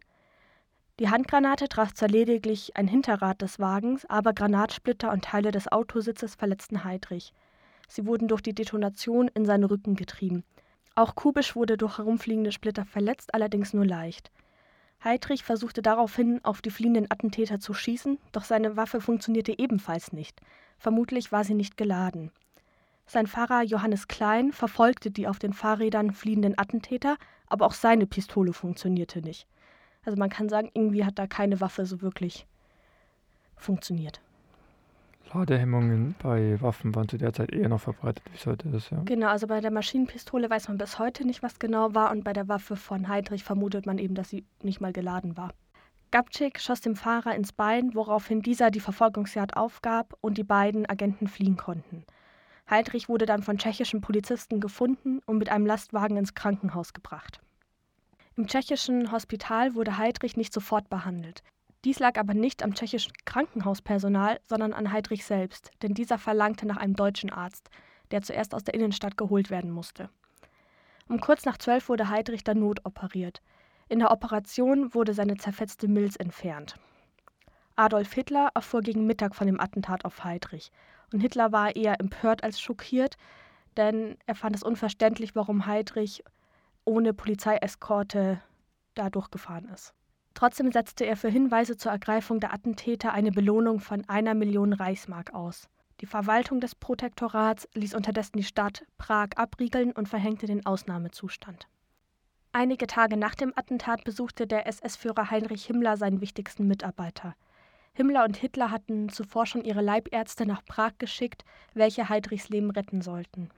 Die 0.99 1.07
Handgranate 1.07 1.69
traf 1.69 1.93
zwar 1.93 2.09
lediglich 2.09 2.75
ein 2.75 2.87
Hinterrad 2.87 3.43
des 3.43 3.59
Wagens, 3.59 4.07
aber 4.07 4.33
Granatsplitter 4.33 5.11
und 5.11 5.23
Teile 5.23 5.51
des 5.51 5.71
Autositzes 5.71 6.33
verletzten 6.33 6.83
Heidrich. 6.83 7.31
Sie 7.87 8.07
wurden 8.07 8.27
durch 8.27 8.41
die 8.41 8.55
Detonation 8.55 9.27
in 9.35 9.45
seinen 9.45 9.65
Rücken 9.65 9.95
getrieben. 9.95 10.43
Auch 10.95 11.13
Kubisch 11.13 11.55
wurde 11.55 11.77
durch 11.77 11.99
herumfliegende 11.99 12.51
Splitter 12.51 12.85
verletzt, 12.85 13.35
allerdings 13.35 13.71
nur 13.75 13.85
leicht. 13.85 14.31
Heidrich 15.03 15.43
versuchte 15.43 15.83
daraufhin, 15.83 16.43
auf 16.43 16.63
die 16.63 16.71
fliehenden 16.71 17.05
Attentäter 17.11 17.59
zu 17.59 17.75
schießen, 17.75 18.17
doch 18.31 18.45
seine 18.45 18.77
Waffe 18.77 18.99
funktionierte 18.99 19.59
ebenfalls 19.59 20.11
nicht. 20.11 20.41
Vermutlich 20.79 21.31
war 21.31 21.43
sie 21.43 21.53
nicht 21.53 21.77
geladen. 21.77 22.31
Sein 23.07 23.27
Fahrer 23.27 23.61
Johannes 23.61 24.07
Klein 24.07 24.51
verfolgte 24.51 25.11
die 25.11 25.27
auf 25.27 25.39
den 25.39 25.53
Fahrrädern 25.53 26.11
fliehenden 26.11 26.57
Attentäter, 26.57 27.17
aber 27.47 27.65
auch 27.65 27.73
seine 27.73 28.07
Pistole 28.07 28.53
funktionierte 28.53 29.21
nicht. 29.21 29.47
Also 30.05 30.17
man 30.17 30.29
kann 30.29 30.49
sagen, 30.49 30.69
irgendwie 30.73 31.05
hat 31.05 31.19
da 31.19 31.27
keine 31.27 31.61
Waffe 31.61 31.85
so 31.85 32.01
wirklich 32.01 32.47
funktioniert. 33.55 34.21
Ladehemmungen 35.33 36.15
bei 36.21 36.59
Waffen 36.61 36.95
waren 36.95 37.09
zu 37.09 37.17
der 37.17 37.33
Zeit 37.33 37.51
eher 37.51 37.69
noch 37.69 37.81
verbreitet, 37.81 38.23
wie 38.31 38.35
es 38.35 38.45
heute 38.45 38.69
ist. 38.69 38.91
Ja. 38.91 39.01
Genau, 39.05 39.27
also 39.27 39.47
bei 39.47 39.59
der 39.59 39.71
Maschinenpistole 39.71 40.49
weiß 40.49 40.67
man 40.67 40.77
bis 40.77 40.99
heute 40.99 41.25
nicht, 41.25 41.43
was 41.43 41.59
genau 41.59 41.93
war 41.93 42.11
und 42.11 42.23
bei 42.23 42.33
der 42.33 42.47
Waffe 42.47 42.75
von 42.75 43.09
Heydrich 43.09 43.43
vermutet 43.43 43.85
man 43.85 43.97
eben, 43.97 44.15
dass 44.15 44.29
sie 44.29 44.45
nicht 44.61 44.81
mal 44.81 44.93
geladen 44.93 45.35
war. 45.35 45.51
Gabczyk 46.11 46.59
schoss 46.59 46.81
dem 46.81 46.95
Fahrer 46.95 47.35
ins 47.35 47.51
Bein, 47.51 47.93
woraufhin 47.95 48.41
dieser 48.41 48.71
die 48.71 48.79
Verfolgungsjagd 48.79 49.57
aufgab 49.57 50.15
und 50.21 50.37
die 50.37 50.43
beiden 50.43 50.85
Agenten 50.85 51.27
fliehen 51.27 51.57
konnten. 51.57 52.05
Heidrich 52.69 53.09
wurde 53.09 53.25
dann 53.25 53.43
von 53.43 53.57
tschechischen 53.57 54.01
Polizisten 54.01 54.59
gefunden 54.59 55.19
und 55.25 55.37
mit 55.37 55.49
einem 55.49 55.65
Lastwagen 55.65 56.17
ins 56.17 56.33
Krankenhaus 56.33 56.93
gebracht. 56.93 57.39
Im 58.35 58.47
tschechischen 58.47 59.11
Hospital 59.11 59.75
wurde 59.75 59.97
Heidrich 59.97 60.35
nicht 60.35 60.51
sofort 60.51 60.89
behandelt. 60.89 61.43
Dies 61.83 61.99
lag 61.99 62.17
aber 62.17 62.33
nicht 62.33 62.63
am 62.63 62.73
tschechischen 62.73 63.13
Krankenhauspersonal, 63.25 64.39
sondern 64.43 64.73
an 64.73 64.91
Heidrich 64.91 65.25
selbst, 65.25 65.69
denn 65.83 65.93
dieser 65.93 66.17
verlangte 66.17 66.65
nach 66.65 66.77
einem 66.77 66.95
deutschen 66.95 67.31
Arzt, 67.31 67.69
der 68.09 68.23
zuerst 68.23 68.55
aus 68.55 68.63
der 68.63 68.73
Innenstadt 68.73 69.15
geholt 69.15 69.51
werden 69.51 69.69
musste. 69.69 70.09
Um 71.07 71.19
kurz 71.21 71.45
nach 71.45 71.59
zwölf 71.59 71.87
wurde 71.87 72.09
Heidrich 72.09 72.43
dann 72.43 72.59
notoperiert. 72.59 73.43
In 73.87 73.99
der 73.99 74.11
Operation 74.11 74.95
wurde 74.95 75.13
seine 75.13 75.37
zerfetzte 75.37 75.87
Milz 75.87 76.15
entfernt. 76.15 76.79
Adolf 77.75 78.13
Hitler 78.13 78.49
erfuhr 78.55 78.81
gegen 78.81 79.05
Mittag 79.05 79.35
von 79.35 79.45
dem 79.45 79.59
Attentat 79.59 80.05
auf 80.05 80.23
Heidrich 80.23 80.71
und 81.15 81.21
Hitler 81.21 81.53
war 81.53 81.77
eher 81.77 82.01
empört 82.01 82.43
als 82.43 82.59
schockiert, 82.59 83.15
denn 83.77 84.17
er 84.25 84.35
fand 84.35 84.53
es 84.53 84.63
unverständlich, 84.63 85.33
warum 85.33 85.65
Heydrich 85.65 86.25
ohne 86.83 87.13
Polizeieskorte 87.13 88.41
da 88.95 89.09
durchgefahren 89.09 89.69
ist. 89.69 89.93
Trotzdem 90.33 90.73
setzte 90.73 91.05
er 91.05 91.15
für 91.15 91.29
Hinweise 91.29 91.77
zur 91.77 91.93
Ergreifung 91.93 92.41
der 92.41 92.53
Attentäter 92.53 93.13
eine 93.13 93.31
Belohnung 93.31 93.79
von 93.79 94.03
einer 94.09 94.33
Million 94.33 94.73
Reichsmark 94.73 95.33
aus. 95.33 95.69
Die 96.01 96.05
Verwaltung 96.05 96.59
des 96.59 96.75
Protektorats 96.75 97.69
ließ 97.73 97.95
unterdessen 97.95 98.35
die 98.35 98.43
Stadt 98.43 98.85
Prag 98.97 99.29
abriegeln 99.37 99.93
und 99.93 100.09
verhängte 100.09 100.47
den 100.47 100.65
Ausnahmezustand. 100.65 101.69
Einige 102.51 102.87
Tage 102.87 103.15
nach 103.15 103.35
dem 103.35 103.53
Attentat 103.55 104.03
besuchte 104.03 104.47
der 104.47 104.67
SS-Führer 104.67 105.31
Heinrich 105.31 105.65
Himmler 105.65 105.95
seinen 105.95 106.19
wichtigsten 106.19 106.67
Mitarbeiter. 106.67 107.35
Himmler 107.95 108.25
und 108.25 108.35
Hitler 108.35 108.71
hatten 108.71 109.07
zuvor 109.07 109.45
schon 109.45 109.63
ihre 109.63 109.81
Leibärzte 109.81 110.45
nach 110.45 110.65
Prag 110.65 110.91
geschickt, 110.97 111.45
welche 111.73 112.09
Heydrichs 112.09 112.49
Leben 112.49 112.69
retten 112.69 113.01
sollten. 113.01 113.49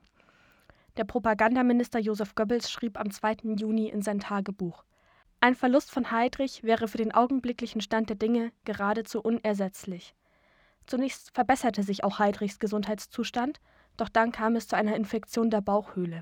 Der 0.96 1.06
Propagandaminister 1.06 2.00
Josef 2.00 2.36
Goebbels 2.36 2.70
schrieb 2.70 3.00
am 3.00 3.10
2. 3.10 3.56
Juni 3.58 3.88
in 3.88 4.04
sein 4.04 4.20
Tagebuch: 4.20 4.84
Ein 5.42 5.56
Verlust 5.56 5.90
von 5.90 6.12
Heydrich 6.12 6.64
wäre 6.64 6.88
für 6.88 7.00
den 7.00 7.14
augenblicklichen 7.14 7.82
Stand 7.82 8.10
der 8.10 8.16
Dinge 8.16 8.52
geradezu 8.64 9.22
unersetzlich. 9.22 10.14
Zunächst 10.86 11.32
verbesserte 11.34 11.82
sich 11.82 12.04
auch 12.04 12.20
Heydrichs 12.20 12.60
Gesundheitszustand, 12.60 13.60
doch 13.98 14.08
dann 14.08 14.32
kam 14.32 14.56
es 14.56 14.68
zu 14.68 14.76
einer 14.76 14.96
Infektion 14.96 15.50
der 15.50 15.62
Bauchhöhle. 15.62 16.22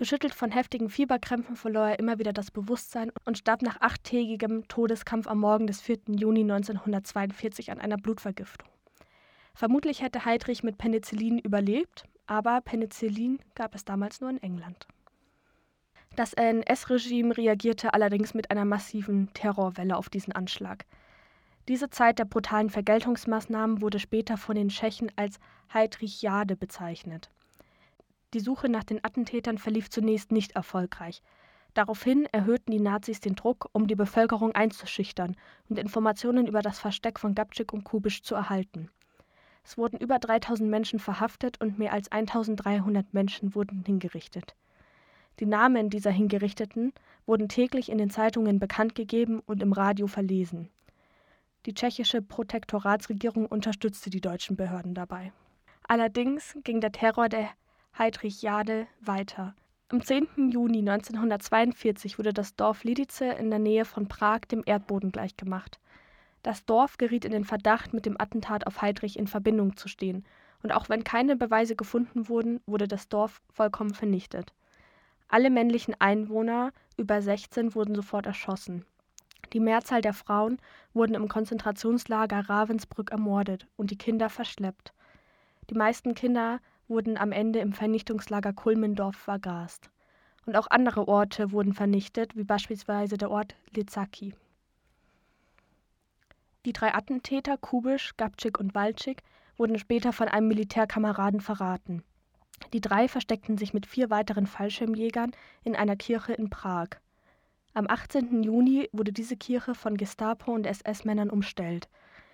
Geschüttelt 0.00 0.32
von 0.32 0.50
heftigen 0.50 0.88
Fieberkrämpfen 0.88 1.56
verlor 1.56 1.88
er 1.88 1.98
immer 1.98 2.18
wieder 2.18 2.32
das 2.32 2.50
Bewusstsein 2.50 3.12
und 3.26 3.36
starb 3.36 3.60
nach 3.60 3.82
achttägigem 3.82 4.66
Todeskampf 4.66 5.26
am 5.26 5.40
Morgen 5.40 5.66
des 5.66 5.82
4. 5.82 5.98
Juni 6.16 6.40
1942 6.40 7.70
an 7.70 7.80
einer 7.80 7.98
Blutvergiftung. 7.98 8.66
Vermutlich 9.52 10.00
hätte 10.00 10.24
Heydrich 10.24 10.62
mit 10.62 10.78
Penicillin 10.78 11.38
überlebt, 11.38 12.04
aber 12.26 12.62
Penicillin 12.62 13.40
gab 13.54 13.74
es 13.74 13.84
damals 13.84 14.22
nur 14.22 14.30
in 14.30 14.42
England. 14.42 14.88
Das 16.16 16.32
NS-Regime 16.32 17.36
reagierte 17.36 17.92
allerdings 17.92 18.32
mit 18.32 18.50
einer 18.50 18.64
massiven 18.64 19.30
Terrorwelle 19.34 19.98
auf 19.98 20.08
diesen 20.08 20.32
Anschlag. 20.32 20.86
Diese 21.68 21.90
Zeit 21.90 22.18
der 22.18 22.24
brutalen 22.24 22.70
Vergeltungsmaßnahmen 22.70 23.82
wurde 23.82 23.98
später 23.98 24.38
von 24.38 24.54
den 24.54 24.70
Tschechen 24.70 25.12
als 25.16 25.38
Heydrich-Jade 25.74 26.56
bezeichnet. 26.56 27.30
Die 28.32 28.40
Suche 28.40 28.68
nach 28.68 28.84
den 28.84 29.04
Attentätern 29.04 29.58
verlief 29.58 29.90
zunächst 29.90 30.30
nicht 30.30 30.52
erfolgreich. 30.52 31.22
Daraufhin 31.74 32.26
erhöhten 32.26 32.70
die 32.70 32.80
Nazis 32.80 33.20
den 33.20 33.34
Druck, 33.34 33.68
um 33.72 33.86
die 33.86 33.94
Bevölkerung 33.94 34.52
einzuschüchtern 34.52 35.36
und 35.68 35.78
Informationen 35.78 36.46
über 36.46 36.62
das 36.62 36.78
Versteck 36.78 37.18
von 37.18 37.34
Gabczyk 37.34 37.72
und 37.72 37.84
Kubisch 37.84 38.22
zu 38.22 38.34
erhalten. 38.34 38.90
Es 39.64 39.76
wurden 39.76 39.98
über 39.98 40.18
3000 40.18 40.68
Menschen 40.70 40.98
verhaftet 40.98 41.60
und 41.60 41.78
mehr 41.78 41.92
als 41.92 42.10
1300 42.10 43.12
Menschen 43.14 43.54
wurden 43.54 43.84
hingerichtet. 43.84 44.54
Die 45.38 45.46
Namen 45.46 45.90
dieser 45.90 46.10
Hingerichteten 46.10 46.92
wurden 47.26 47.48
täglich 47.48 47.88
in 47.88 47.98
den 47.98 48.10
Zeitungen 48.10 48.58
bekannt 48.58 48.94
gegeben 48.94 49.40
und 49.40 49.62
im 49.62 49.72
Radio 49.72 50.06
verlesen. 50.06 50.68
Die 51.66 51.74
tschechische 51.74 52.22
Protektoratsregierung 52.22 53.46
unterstützte 53.46 54.10
die 54.10 54.20
deutschen 54.20 54.56
Behörden 54.56 54.94
dabei. 54.94 55.32
Allerdings 55.86 56.56
ging 56.64 56.80
der 56.80 56.92
Terror 56.92 57.28
der 57.28 57.50
Heidrich 57.98 58.40
Jade 58.40 58.86
weiter. 59.00 59.54
Am 59.88 60.02
10. 60.02 60.50
Juni 60.50 60.78
1942 60.78 62.18
wurde 62.18 62.32
das 62.32 62.54
Dorf 62.54 62.84
Lidice 62.84 63.22
in 63.38 63.50
der 63.50 63.58
Nähe 63.58 63.84
von 63.84 64.08
Prag 64.08 64.40
dem 64.50 64.62
Erdboden 64.64 65.12
gleichgemacht. 65.12 65.80
Das 66.42 66.64
Dorf 66.64 66.96
geriet 66.96 67.24
in 67.24 67.32
den 67.32 67.44
Verdacht, 67.44 67.92
mit 67.92 68.06
dem 68.06 68.18
Attentat 68.18 68.66
auf 68.66 68.80
Heidrich 68.80 69.18
in 69.18 69.26
Verbindung 69.26 69.76
zu 69.76 69.88
stehen, 69.88 70.24
und 70.62 70.72
auch 70.72 70.88
wenn 70.88 71.04
keine 71.04 71.36
Beweise 71.36 71.76
gefunden 71.76 72.28
wurden, 72.28 72.60
wurde 72.66 72.88
das 72.88 73.08
Dorf 73.08 73.42
vollkommen 73.50 73.92
vernichtet. 73.92 74.52
Alle 75.28 75.50
männlichen 75.50 75.94
Einwohner 75.98 76.72
über 76.96 77.20
16 77.20 77.74
wurden 77.74 77.94
sofort 77.94 78.26
erschossen. 78.26 78.84
Die 79.52 79.60
Mehrzahl 79.60 80.00
der 80.00 80.14
Frauen 80.14 80.58
wurden 80.94 81.14
im 81.14 81.28
Konzentrationslager 81.28 82.48
Ravensbrück 82.48 83.10
ermordet 83.10 83.66
und 83.76 83.90
die 83.90 83.98
Kinder 83.98 84.30
verschleppt. 84.30 84.94
Die 85.68 85.74
meisten 85.74 86.14
Kinder 86.14 86.60
wurden 86.90 87.16
am 87.16 87.32
Ende 87.32 87.60
im 87.60 87.72
Vernichtungslager 87.72 88.52
Kulmendorf 88.52 89.16
vergast. 89.16 89.90
Und 90.44 90.56
auch 90.56 90.66
andere 90.68 91.08
Orte 91.08 91.52
wurden 91.52 91.72
vernichtet, 91.72 92.36
wie 92.36 92.44
beispielsweise 92.44 93.16
der 93.16 93.30
Ort 93.30 93.54
Lizaki. 93.70 94.34
Die 96.66 96.72
drei 96.74 96.92
Attentäter 96.92 97.56
Kubisch, 97.56 98.16
Gabczyk 98.18 98.60
und 98.60 98.74
Walczyk 98.74 99.22
wurden 99.56 99.78
später 99.78 100.12
von 100.12 100.28
einem 100.28 100.48
Militärkameraden 100.48 101.40
verraten. 101.40 102.02
Die 102.72 102.80
drei 102.80 103.08
versteckten 103.08 103.56
sich 103.56 103.72
mit 103.72 103.86
vier 103.86 104.10
weiteren 104.10 104.46
Fallschirmjägern 104.46 105.32
in 105.64 105.76
einer 105.76 105.96
Kirche 105.96 106.34
in 106.34 106.50
Prag. 106.50 106.88
Am 107.72 107.86
18. 107.88 108.42
Juni 108.42 108.88
wurde 108.92 109.12
diese 109.12 109.36
Kirche 109.36 109.74
von 109.74 109.96
Gestapo 109.96 110.52
und 110.52 110.66
SS-Männern 110.66 111.30
umstellt. 111.30 111.88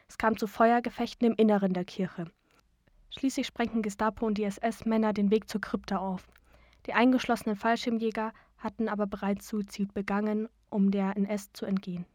Es 0.08 0.18
kam 0.18 0.36
zu 0.36 0.46
Feuergefechten 0.46 1.28
im 1.28 1.34
Inneren 1.36 1.72
der 1.72 1.84
Kirche. 1.84 2.30
Schließlich 3.10 3.46
sprengten 3.46 3.82
Gestapo 3.82 4.26
und 4.26 4.38
die 4.38 4.44
SS-Männer 4.44 5.12
den 5.12 5.30
Weg 5.30 5.48
zur 5.48 5.60
Krypta 5.60 5.98
auf. 5.98 6.28
Die 6.86 6.92
eingeschlossenen 6.92 7.56
Fallschirmjäger 7.56 8.32
hatten 8.58 8.88
aber 8.88 9.06
bereits 9.06 9.48
Suizid 9.48 9.94
begangen, 9.94 10.48
um 10.70 10.90
der 10.90 11.16
NS 11.16 11.52
zu 11.52 11.66
entgehen. 11.66 12.06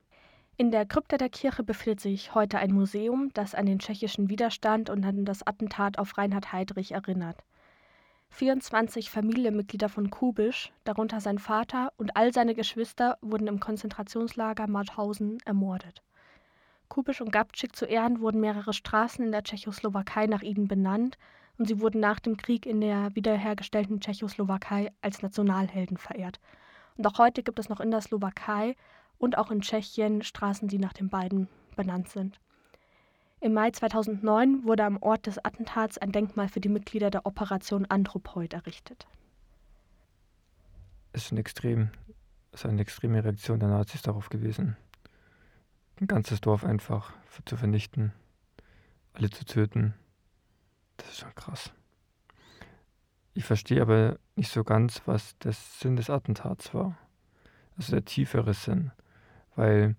In 0.58 0.70
der 0.70 0.86
Krypta 0.86 1.18
der 1.18 1.30
Kirche 1.30 1.64
befindet 1.64 2.02
sich 2.02 2.36
heute 2.36 2.60
ein 2.60 2.72
Museum, 2.72 3.32
das 3.34 3.56
an 3.56 3.66
den 3.66 3.80
tschechischen 3.80 4.30
Widerstand 4.30 4.90
und 4.90 5.04
an 5.04 5.26
das 5.26 5.46
Attentat 5.46 5.98
auf 5.98 6.18
Reinhard 6.18 6.54
Heydrich 6.54 6.92
erinnert. 6.92 7.44
24 8.30 9.10
Familienmitglieder 9.10 9.90
von 9.90 10.10
Kubisch, 10.10 10.72
darunter 10.84 11.20
sein 11.20 11.38
Vater 11.38 11.92
und 11.98 12.16
all 12.16 12.34
seine 12.34 12.56
Geschwister, 12.56 13.18
wurden 13.22 13.48
im 13.48 13.60
Konzentrationslager 13.60 14.68
Mauthausen 14.68 15.40
ermordet. 15.46 16.02
Kubisch 16.92 17.22
und 17.22 17.32
Gabczyk 17.32 17.74
zu 17.74 17.86
Ehren 17.86 18.20
wurden 18.20 18.42
mehrere 18.42 18.74
Straßen 18.74 19.24
in 19.24 19.32
der 19.32 19.44
Tschechoslowakei 19.44 20.28
nach 20.28 20.42
ihnen 20.42 20.68
benannt 20.68 21.18
und 21.58 21.66
sie 21.66 21.80
wurden 21.80 22.02
nach 22.02 22.20
dem 22.20 22.36
Krieg 22.36 22.66
in 22.66 22.82
der 22.82 23.16
wiederhergestellten 23.16 24.02
Tschechoslowakei 24.02 24.92
als 25.00 25.22
Nationalhelden 25.22 25.96
verehrt. 25.96 26.42
Und 26.98 27.08
auch 27.08 27.18
heute 27.18 27.44
gibt 27.44 27.60
es 27.60 27.70
noch 27.70 27.80
in 27.80 27.92
der 27.92 28.02
Slowakei 28.02 28.76
und 29.18 29.38
auch 29.38 29.52
in 29.52 29.62
Tschechien 29.62 30.22
Straßen, 30.22 30.68
die 30.68 30.80
nach 30.80 30.92
den 30.92 31.08
beiden 31.08 31.48
benannt 31.78 32.10
sind. 32.10 32.42
Im 33.40 33.54
Mai 33.54 33.72
2009 33.72 34.66
wurde 34.66 34.84
am 34.84 34.98
Ort 34.98 35.28
des 35.28 35.38
Attentats 35.46 35.98
ein 35.98 36.12
Denkmal 36.12 36.50
für 36.50 36.60
die 36.60 36.68
Mitglieder 36.68 37.10
der 37.10 37.26
Operation 37.26 37.86
Anthropoid 37.86 38.54
errichtet. 38.54 39.08
Es 41.14 41.24
ist 41.24 41.32
ein 41.32 41.38
extrem, 41.38 41.92
ist 42.52 42.66
eine 42.66 42.82
extreme 42.82 43.24
Reaktion 43.24 43.62
der 43.62 43.70
Nazis 43.70 44.02
darauf 44.02 44.28
gewesen. 44.28 44.76
Ein 46.02 46.08
ganzes 46.08 46.42
Dorf 46.42 46.66
einfach 46.66 47.14
zu 47.46 47.56
vernichten, 47.58 48.12
alle 49.14 49.30
zu 49.30 49.46
töten. 49.46 49.94
Das 50.98 51.10
ist 51.10 51.20
schon 51.20 51.36
krass. 51.36 51.72
Ich 53.36 53.46
verstehe 53.46 53.84
aber 53.84 54.18
nicht 54.36 54.52
so 54.52 54.64
ganz, 54.64 55.04
was 55.06 55.38
der 55.38 55.54
Sinn 55.54 55.98
des 55.98 56.10
Attentats 56.10 56.74
war. 56.74 56.98
Also 57.78 57.92
der 57.92 58.04
tiefere 58.04 58.56
Sinn. 58.56 58.90
Weil 59.56 59.96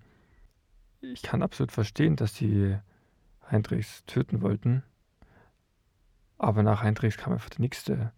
ich 1.00 1.22
kann 1.22 1.40
absolut 1.40 1.70
verstehen, 1.70 2.16
dass 2.16 2.34
die 2.34 2.76
Heinrichs 3.48 4.04
töten 4.06 4.42
wollten. 4.42 4.82
Aber 6.36 6.64
nach 6.64 6.82
Heinrichs 6.82 7.16
kam 7.16 7.32
einfach 7.32 7.50
der 7.50 7.60
nächste 7.60 8.12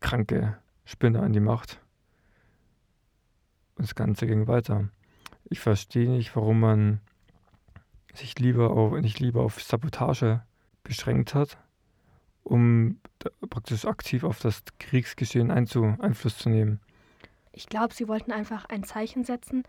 kranke 0.00 0.58
Spinner 0.84 1.22
an 1.22 1.32
die 1.32 1.38
Macht. 1.38 1.80
Und 3.76 3.84
das 3.84 3.94
Ganze 3.94 4.26
ging 4.26 4.48
weiter. 4.48 4.88
Ich 5.50 5.60
verstehe 5.60 6.10
nicht, 6.10 6.34
warum 6.36 6.60
man 6.60 7.00
sich 8.14 8.38
lieber 8.38 8.70
auf, 8.70 8.92
nicht 9.00 9.20
lieber 9.20 9.42
auf 9.42 9.62
Sabotage 9.62 10.42
beschränkt 10.82 11.34
hat, 11.34 11.58
um 12.42 13.00
praktisch 13.50 13.84
aktiv 13.84 14.24
auf 14.24 14.40
das 14.40 14.62
Kriegsgeschehen 14.78 15.50
Einzu 15.50 15.96
Einfluss 15.98 16.38
zu 16.38 16.48
nehmen. 16.48 16.80
Ich 17.52 17.68
glaube, 17.68 17.94
sie 17.94 18.08
wollten 18.08 18.32
einfach 18.32 18.64
ein 18.66 18.84
Zeichen 18.84 19.24
setzen. 19.24 19.64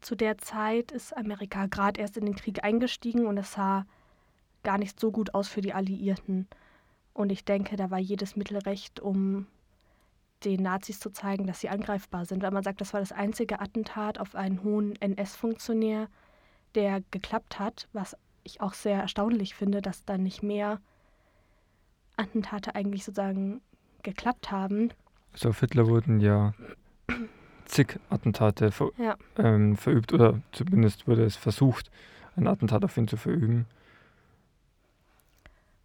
Zu 0.00 0.14
der 0.14 0.38
Zeit 0.38 0.92
ist 0.92 1.16
Amerika 1.16 1.66
gerade 1.66 2.00
erst 2.00 2.16
in 2.16 2.24
den 2.24 2.36
Krieg 2.36 2.62
eingestiegen 2.62 3.26
und 3.26 3.36
es 3.36 3.52
sah 3.52 3.84
gar 4.62 4.78
nicht 4.78 4.98
so 4.98 5.10
gut 5.10 5.34
aus 5.34 5.48
für 5.48 5.60
die 5.60 5.74
Alliierten. 5.74 6.46
Und 7.14 7.32
ich 7.32 7.44
denke, 7.44 7.76
da 7.76 7.90
war 7.90 7.98
jedes 7.98 8.36
Mittel 8.36 8.58
recht, 8.58 9.00
um 9.00 9.46
den 10.44 10.62
Nazis 10.62 11.00
zu 11.00 11.10
zeigen, 11.10 11.46
dass 11.46 11.60
sie 11.60 11.68
angreifbar 11.68 12.24
sind. 12.24 12.42
Weil 12.42 12.50
man 12.50 12.62
sagt, 12.62 12.80
das 12.80 12.92
war 12.92 13.00
das 13.00 13.12
einzige 13.12 13.60
Attentat 13.60 14.18
auf 14.18 14.34
einen 14.34 14.62
hohen 14.62 14.96
NS-Funktionär, 15.00 16.08
der 16.74 17.02
geklappt 17.10 17.58
hat, 17.58 17.88
was 17.92 18.16
ich 18.44 18.60
auch 18.60 18.74
sehr 18.74 19.00
erstaunlich 19.00 19.54
finde, 19.54 19.82
dass 19.82 20.04
da 20.04 20.16
nicht 20.18 20.42
mehr 20.42 20.80
Attentate 22.16 22.74
eigentlich 22.74 23.04
sozusagen 23.04 23.60
geklappt 24.02 24.50
haben. 24.50 24.90
Also 25.32 25.50
auf 25.50 25.60
Hitler 25.60 25.86
wurden 25.86 26.20
ja 26.20 26.54
zig 27.64 27.98
Attentate 28.10 28.70
ver 28.70 28.90
ja. 28.98 29.16
ähm, 29.36 29.76
verübt 29.76 30.12
oder 30.12 30.40
zumindest 30.52 31.06
wurde 31.06 31.24
es 31.24 31.36
versucht, 31.36 31.90
ein 32.36 32.46
Attentat 32.46 32.84
auf 32.84 32.96
ihn 32.96 33.08
zu 33.08 33.16
verüben. 33.16 33.66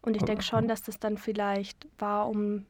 Und 0.01 0.17
ich 0.17 0.23
denke 0.23 0.43
schon, 0.43 0.67
dass 0.67 0.81
das 0.81 0.99
dann 0.99 1.17
vielleicht 1.17 1.87
war, 1.97 2.27
um 2.27 2.65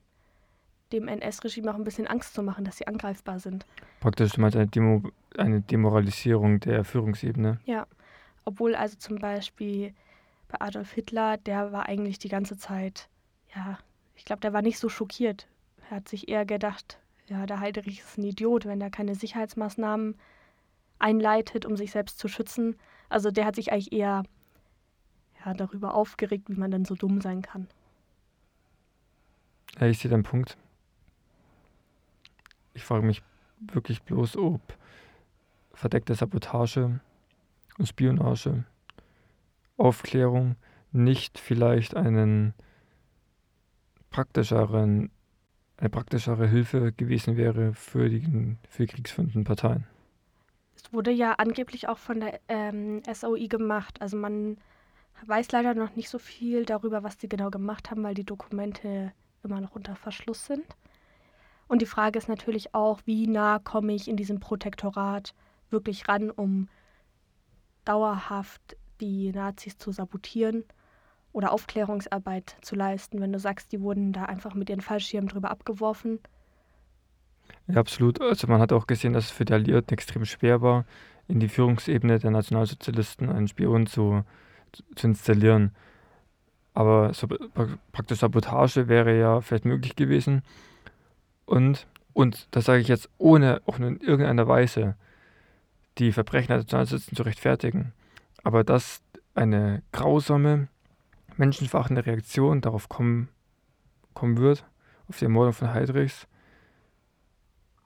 dem 0.94 1.08
NS-Regime 1.08 1.72
auch 1.72 1.76
ein 1.76 1.84
bisschen 1.84 2.08
Angst 2.08 2.34
zu 2.34 2.44
machen, 2.44 2.64
dass 2.64 2.78
sie 2.78 2.88
angreifbar 2.88 3.40
sind. 3.40 3.66
Praktisch 4.00 4.38
meinst 4.38 4.56
eine, 4.56 4.68
Demo 4.68 5.04
eine 5.38 5.62
Demoralisierung 5.62 6.60
der 6.62 6.86
Führungsebene. 6.86 7.60
Ja, 7.66 7.88
obwohl 8.46 8.76
also 8.76 8.98
zum 8.98 9.18
Beispiel 9.18 9.94
bei 10.48 10.62
Adolf 10.62 10.92
Hitler, 10.94 11.38
der 11.38 11.72
war 11.72 11.88
eigentlich 11.88 12.20
die 12.20 12.30
ganze 12.30 12.56
Zeit 12.58 13.10
ja, 13.56 13.78
ich 14.16 14.26
glaube, 14.26 14.42
der 14.42 14.54
war 14.54 14.62
nicht 14.62 14.80
so 14.80 14.90
schockiert. 14.90 15.48
Er 15.90 15.98
hat 15.98 16.08
sich 16.08 16.30
eher 16.30 16.46
gedacht, 16.46 17.00
ja, 17.28 17.46
der 17.46 17.60
Heidrich 17.60 18.00
ist 18.00 18.18
ein 18.18 18.24
Idiot, 18.24 18.66
wenn 18.66 18.82
er 18.82 18.90
keine 18.90 19.16
Sicherheitsmaßnahmen 19.16 20.16
einleitet, 21.00 21.66
um 21.66 21.76
sich 21.76 21.92
selbst 21.92 22.20
zu 22.20 22.28
schützen. 22.28 22.78
Also 23.10 23.32
der 23.32 23.46
hat 23.46 23.56
sich 23.56 23.72
eigentlich 23.72 23.92
eher 23.92 24.24
ja, 25.46 25.54
darüber 25.54 25.94
aufgeregt, 25.94 26.50
wie 26.50 26.60
man 26.60 26.72
dann 26.72 26.86
so 26.86 26.96
dumm 26.96 27.22
sein 27.22 27.42
kann. 27.42 27.68
Ja, 29.80 29.88
ich 29.88 30.00
sehe 30.00 30.10
den 30.10 30.24
Punkt. 30.24 30.58
Ich 32.84 32.88
frage 32.88 33.06
mich 33.06 33.24
wirklich 33.62 34.02
bloß, 34.04 34.36
ob 34.36 34.60
verdeckte 35.74 36.16
Sabotage 36.16 37.00
und 37.78 37.86
Spionage, 37.88 38.66
Aufklärung 39.78 40.58
nicht 40.92 41.40
vielleicht 41.40 41.96
einen 41.96 42.54
praktischeren, 44.10 45.12
eine 45.78 45.90
praktischere 45.90 46.46
Hilfe 46.46 46.92
gewesen 46.92 47.38
wäre 47.38 47.74
für 47.74 48.10
die, 48.10 48.58
für 48.68 48.86
die 48.86 48.92
kriegsführenden 48.94 49.46
Parteien. 49.46 49.88
Es 50.76 50.92
wurde 50.92 51.12
ja 51.12 51.36
angeblich 51.36 51.88
auch 51.88 52.00
von 52.00 52.20
der 52.20 52.42
ähm, 52.50 53.02
SOI 53.14 53.48
gemacht. 53.48 54.02
Also 54.02 54.18
man 54.18 54.58
weiß 55.26 55.54
leider 55.54 55.74
noch 55.74 55.96
nicht 55.96 56.10
so 56.10 56.20
viel 56.20 56.66
darüber, 56.66 57.02
was 57.02 57.18
sie 57.18 57.30
genau 57.30 57.50
gemacht 57.50 57.92
haben, 57.92 58.04
weil 58.04 58.14
die 58.14 58.26
Dokumente 58.26 59.14
immer 59.42 59.62
noch 59.62 59.72
unter 59.72 59.96
Verschluss 59.96 60.48
sind. 60.48 60.66
Und 61.74 61.82
die 61.82 61.88
Frage 61.88 62.20
ist 62.20 62.30
natürlich 62.30 62.76
auch, 62.76 63.00
wie 63.06 63.26
nah 63.26 63.58
komme 63.58 63.96
ich 63.96 64.08
in 64.08 64.16
diesem 64.16 64.40
Protektorat 64.40 65.34
wirklich 65.72 66.08
ran, 66.08 66.30
um 66.30 66.70
dauerhaft 67.84 68.78
die 69.02 69.32
Nazis 69.32 69.80
zu 69.80 69.92
sabotieren 69.92 70.66
oder 71.32 71.52
Aufklärungsarbeit 71.52 72.58
zu 72.62 72.76
leisten, 72.76 73.22
wenn 73.22 73.34
du 73.34 73.40
sagst, 73.40 73.72
die 73.72 73.82
wurden 73.82 74.14
da 74.14 74.26
einfach 74.26 74.54
mit 74.54 74.70
ihren 74.70 74.82
Fallschirmen 74.82 75.30
drüber 75.30 75.50
abgeworfen. 75.50 76.20
Ja, 77.66 77.78
absolut. 77.78 78.22
Also 78.22 78.46
man 78.46 78.62
hat 78.62 78.72
auch 78.72 78.86
gesehen, 78.86 79.14
dass 79.14 79.26
es 79.26 79.32
für 79.32 79.46
die 79.46 79.54
Alliierten 79.54 79.96
extrem 79.96 80.26
schwer 80.26 80.62
war, 80.62 80.86
in 81.28 81.40
die 81.40 81.50
Führungsebene 81.50 82.20
der 82.20 82.30
Nationalsozialisten 82.30 83.32
einen 83.32 83.48
Spion 83.48 83.88
zu, 83.88 84.24
zu 84.94 85.08
installieren. 85.08 85.72
Aber 86.76 87.16
so 87.16 87.28
praktisch 87.92 88.20
Sabotage 88.20 88.88
wäre 88.88 89.18
ja 89.18 89.42
vielleicht 89.42 89.66
möglich 89.66 89.96
gewesen. 89.96 90.44
Und, 91.46 91.88
und 92.14 92.48
das 92.52 92.66
sage 92.66 92.82
ich 92.82 92.88
jetzt 92.88 93.10
ohne 93.18 93.62
auch 93.66 93.80
in 93.80 94.00
irgendeiner 94.00 94.48
Weise 94.48 94.96
die 95.98 96.12
Verbrechen 96.12 96.50
der 96.50 96.58
Nationalsozialisten 96.58 97.16
zu 97.16 97.24
rechtfertigen. 97.24 97.94
Aber 98.44 98.64
dass 98.64 99.02
eine 99.36 99.84
grausame 99.92 100.68
menschenverachtende 101.38 102.06
Reaktion 102.06 102.62
darauf 102.62 102.90
kommen, 102.90 103.30
kommen 104.14 104.38
wird, 104.38 104.66
auf 105.08 105.18
die 105.18 105.26
Ermordung 105.26 105.54
von 105.54 105.74
Heidrichs, 105.74 106.28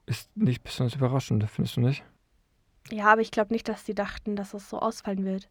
ist 0.06 0.34
nicht 0.36 0.62
besonders 0.62 0.94
überraschend, 0.94 1.44
findest 1.48 1.76
du 1.76 1.80
nicht? 1.80 2.02
Ja, 2.90 3.12
aber 3.12 3.20
ich 3.20 3.30
glaube 3.30 3.52
nicht, 3.52 3.68
dass 3.68 3.84
die 3.84 3.94
dachten, 3.94 4.36
dass 4.36 4.54
es 4.54 4.70
so 4.70 4.78
ausfallen 4.80 5.24
wird. 5.24 5.48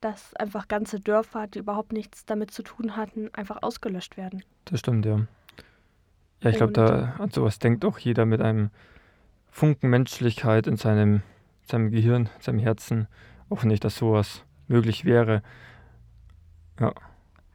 Dass 0.00 0.34
einfach 0.34 0.68
ganze 0.68 1.00
Dörfer, 1.00 1.46
die 1.46 1.58
überhaupt 1.58 1.92
nichts 1.92 2.26
damit 2.26 2.50
zu 2.50 2.62
tun 2.62 2.96
hatten, 2.96 3.32
einfach 3.32 3.62
ausgelöscht 3.62 4.18
werden. 4.18 4.44
Das 4.66 4.80
stimmt, 4.80 5.06
ja. 5.06 5.26
Ja, 6.40 6.50
ich 6.50 6.56
glaube, 6.56 6.72
da 6.72 7.14
an 7.18 7.30
sowas 7.30 7.58
denkt 7.58 7.84
auch 7.84 7.98
jeder 7.98 8.26
mit 8.26 8.40
einem 8.40 8.70
Funken 9.50 9.88
Menschlichkeit 9.88 10.66
in 10.66 10.76
seinem, 10.76 11.22
seinem 11.64 11.90
Gehirn, 11.90 12.28
in 12.36 12.42
seinem 12.42 12.58
Herzen. 12.58 13.08
Auch 13.48 13.64
nicht, 13.64 13.84
dass 13.84 13.96
sowas 13.96 14.44
möglich 14.68 15.04
wäre. 15.04 15.42
Ja. 16.78 16.92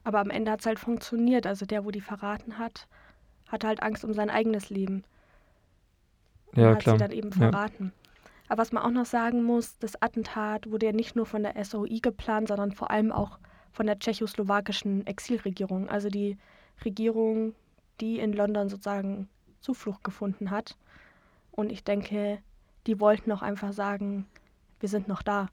Aber 0.04 0.20
am 0.20 0.30
Ende 0.30 0.50
hat 0.50 0.60
es 0.60 0.66
halt 0.66 0.78
funktioniert. 0.78 1.46
Also 1.46 1.64
der, 1.64 1.84
wo 1.84 1.90
die 1.90 2.00
verraten 2.00 2.58
hat, 2.58 2.88
hatte 3.48 3.68
halt 3.68 3.82
Angst 3.82 4.04
um 4.04 4.14
sein 4.14 4.30
eigenes 4.30 4.70
Leben. 4.70 5.04
Ja, 6.54 6.70
hat 6.70 6.80
klar. 6.80 6.96
sie 6.96 7.04
dann 7.04 7.12
eben 7.12 7.32
verraten. 7.32 7.92
Ja. 7.94 8.24
Aber 8.48 8.60
was 8.62 8.72
man 8.72 8.82
auch 8.82 8.90
noch 8.90 9.06
sagen 9.06 9.44
muss, 9.44 9.78
das 9.78 10.00
Attentat 10.02 10.70
wurde 10.70 10.86
ja 10.86 10.92
nicht 10.92 11.16
nur 11.16 11.24
von 11.24 11.42
der 11.42 11.64
SOI 11.64 12.00
geplant, 12.02 12.48
sondern 12.48 12.72
vor 12.72 12.90
allem 12.90 13.12
auch 13.12 13.38
von 13.72 13.86
der 13.86 13.98
tschechoslowakischen 13.98 15.06
Exilregierung. 15.06 15.88
Also 15.88 16.08
die 16.08 16.36
Regierung, 16.84 17.54
die 18.02 18.18
in 18.18 18.32
London 18.32 18.68
sozusagen 18.68 19.28
Zuflucht 19.60 20.02
gefunden 20.02 20.50
hat. 20.50 20.76
Und 21.52 21.70
ich 21.70 21.84
denke, 21.84 22.38
die 22.88 22.98
wollten 22.98 23.30
auch 23.30 23.42
einfach 23.42 23.72
sagen, 23.72 24.26
wir 24.80 24.88
sind 24.88 25.06
noch 25.06 25.22
da. 25.22 25.48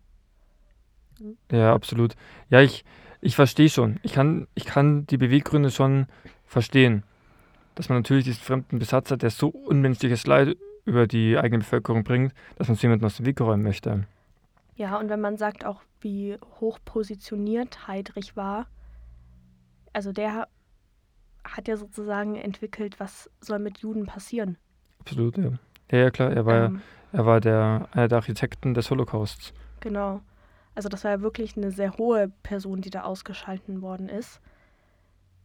Ja, 1.52 1.76
absolut. 1.76 2.16
Ja, 2.50 2.62
ich, 2.62 2.84
ich 3.22 3.36
verstehe 3.36 3.70
schon. 3.70 4.00
Ich 4.02 4.14
kann, 4.14 4.48
ich 4.56 4.66
kann 4.66 5.06
die 5.06 5.18
Beweggründe 5.18 5.70
schon 5.70 6.08
verstehen. 6.48 7.04
Dass 7.76 7.88
man 7.88 8.00
natürlich 8.00 8.26
diesen 8.26 8.42
fremden 8.42 8.80
Besatzer, 8.80 9.16
der 9.16 9.30
so 9.30 9.50
unmenschliches 9.50 10.26
Leid 10.26 10.58
über 10.86 11.06
die 11.06 11.38
eigene 11.38 11.60
Bevölkerung 11.60 12.04
bringt, 12.04 12.34
dass 12.58 12.68
man 12.68 12.76
es 12.76 12.82
jemandem 12.82 13.06
aus 13.06 13.18
dem 13.18 13.28
Weg 13.28 13.40
räumen 13.40 13.62
möchte. 13.62 14.08
Ja, 14.76 14.98
und 14.98 15.10
wenn 15.10 15.22
man 15.22 15.38
sagt 15.38 15.66
auch, 15.66 15.84
wie 16.02 16.38
hoch 16.60 16.80
positioniert 16.84 17.88
Heidrich 17.88 18.36
war, 18.36 18.66
also 19.94 20.12
der 20.12 20.48
hat 21.52 21.68
ja 21.68 21.78
sozusagen 21.78 22.36
entwickelt, 22.36 23.00
was 23.00 23.30
soll 23.42 23.60
mit 23.60 23.80
Juden 23.80 24.06
passieren. 24.06 24.58
Absolut, 25.00 25.38
ja. 25.38 25.52
Ja, 25.92 25.98
ja 25.98 26.12
klar, 26.12 26.32
er 26.32 26.46
war, 26.46 26.66
ähm, 26.66 26.82
er 27.12 27.26
war 27.26 27.42
der, 27.42 27.88
einer 27.92 28.08
der 28.08 28.18
Architekten 28.18 28.74
des 28.74 28.90
Holocausts. 28.92 29.54
Genau. 29.80 30.22
Also 30.76 30.88
das 30.90 31.04
war 31.04 31.12
ja 31.12 31.22
wirklich 31.22 31.58
eine 31.58 31.72
sehr 31.72 31.98
hohe 31.98 32.32
Person, 32.44 32.82
die 32.82 32.90
da 32.90 33.04
ausgeschalten 33.04 33.82
worden 33.82 34.08
ist. 34.08 34.40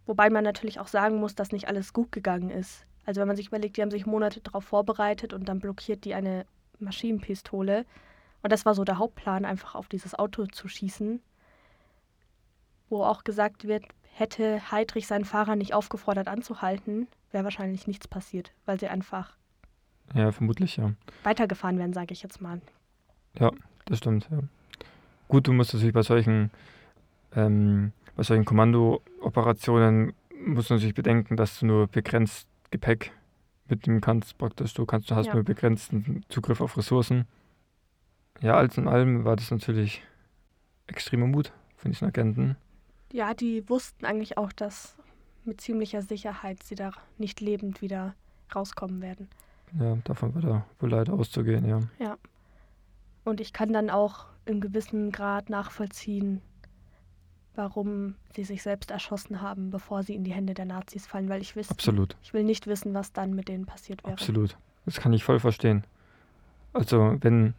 Wobei 0.06 0.28
man 0.30 0.44
natürlich 0.44 0.80
auch 0.80 0.88
sagen 0.88 1.16
muss, 1.18 1.34
dass 1.34 1.52
nicht 1.52 1.66
alles 1.68 1.92
gut 1.92 2.12
gegangen 2.12 2.50
ist. 2.50 2.86
Also 3.06 3.20
wenn 3.20 3.28
man 3.28 3.36
sich 3.36 3.48
überlegt, 3.48 3.76
die 3.76 3.82
haben 3.82 3.90
sich 3.90 4.06
Monate 4.06 4.40
darauf 4.40 4.64
vorbereitet 4.64 5.32
und 5.32 5.48
dann 5.48 5.58
blockiert 5.60 6.04
die 6.04 6.14
eine 6.14 6.46
Maschinenpistole. 6.78 7.86
Und 8.42 8.52
das 8.52 8.66
war 8.66 8.74
so 8.74 8.84
der 8.84 8.98
Hauptplan, 8.98 9.44
einfach 9.44 9.74
auf 9.74 9.88
dieses 9.88 10.14
Auto 10.18 10.46
zu 10.46 10.68
schießen. 10.68 11.20
wo 12.90 13.02
auch 13.02 13.24
gesagt 13.24 13.66
wird, 13.66 13.84
hätte 14.16 14.70
Heidrich 14.70 15.06
seinen 15.06 15.24
Fahrer 15.24 15.56
nicht 15.56 15.74
aufgefordert 15.74 16.28
anzuhalten, 16.28 17.08
wäre 17.32 17.44
wahrscheinlich 17.44 17.86
nichts 17.86 18.06
passiert, 18.08 18.52
weil 18.64 18.78
sie 18.78 18.88
einfach 18.88 19.36
Ja, 20.14 20.30
vermutlich, 20.32 20.76
ja. 20.76 20.92
weitergefahren 21.24 21.78
wären, 21.78 21.92
sage 21.92 22.12
ich 22.12 22.22
jetzt 22.22 22.40
mal. 22.40 22.60
Ja, 23.38 23.50
das 23.86 23.98
stimmt, 23.98 24.28
ja. 24.30 24.38
Gut, 25.28 25.46
du 25.48 25.52
musst 25.52 25.72
natürlich 25.74 25.94
bei 25.94 26.02
solchen, 26.02 26.50
ähm, 27.34 27.92
bei 28.14 28.22
solchen 28.22 28.44
Kommandooperationen 28.44 30.12
musst 30.46 30.70
du 30.70 30.74
natürlich 30.74 30.94
bedenken, 30.94 31.36
dass 31.36 31.58
du 31.58 31.66
nur 31.66 31.86
begrenzt 31.88 32.46
Gepäck 32.70 33.12
mitnehmen 33.68 34.00
kannst, 34.00 34.36
praktisch. 34.38 34.74
Du 34.74 34.84
kannst, 34.86 35.10
du 35.10 35.14
hast 35.16 35.26
Ja. 35.28 35.34
nur 35.34 35.42
begrenzten 35.42 36.22
Zugriff 36.28 36.60
auf 36.60 36.76
Ressourcen. 36.76 37.26
Ja, 38.40 38.54
alles 38.56 38.76
in 38.76 38.86
allem 38.88 39.24
war 39.24 39.36
das 39.36 39.50
natürlich 39.50 40.02
extremer 40.86 41.26
Mut 41.26 41.52
von 41.76 41.90
diesen 41.90 42.06
Agenten. 42.06 42.56
Ja, 43.14 43.32
die 43.32 43.68
wussten 43.68 44.06
eigentlich 44.06 44.36
auch, 44.38 44.52
dass 44.52 44.96
mit 45.44 45.60
ziemlicher 45.60 46.02
Sicherheit 46.02 46.64
sie 46.64 46.74
da 46.74 46.90
nicht 47.16 47.40
lebend 47.40 47.80
wieder 47.80 48.16
rauskommen 48.52 49.00
werden. 49.00 49.28
Ja, 49.78 49.96
davon 50.02 50.34
war 50.34 50.42
da 50.42 50.66
wohl 50.80 50.90
leider 50.90 51.12
auszugehen, 51.12 51.64
ja. 51.64 52.16
Und 53.22 53.40
ich 53.40 53.52
kann 53.52 53.72
dann 53.72 53.88
auch 53.88 54.26
im 54.46 54.60
gewissen 54.60 55.12
Grad 55.12 55.48
nachvollziehen, 55.48 56.42
warum 57.54 58.16
sie 58.34 58.42
sich 58.42 58.64
selbst 58.64 58.90
erschossen 58.90 59.40
haben, 59.40 59.70
bevor 59.70 60.02
sie 60.02 60.16
in 60.16 60.24
die 60.24 60.32
Hände 60.32 60.52
der 60.54 60.64
Nazis 60.64 61.06
fallen, 61.06 61.28
weil 61.28 61.40
ich 61.40 61.54
wüsste, 61.54 61.72
Absolut, 61.72 62.16
ich 62.20 62.34
will 62.34 62.42
nicht 62.42 62.66
wissen, 62.66 62.94
was 62.94 63.12
dann 63.12 63.32
mit 63.32 63.46
denen 63.46 63.64
passiert 63.64 64.02
wäre. 64.02 64.14
absolut. 64.14 64.58
Das 64.86 64.98
kann 64.98 65.12
ich 65.12 65.22
voll 65.22 65.38
verstehen. 65.38 65.84
Also, 66.72 67.16
wenn, 67.20 67.54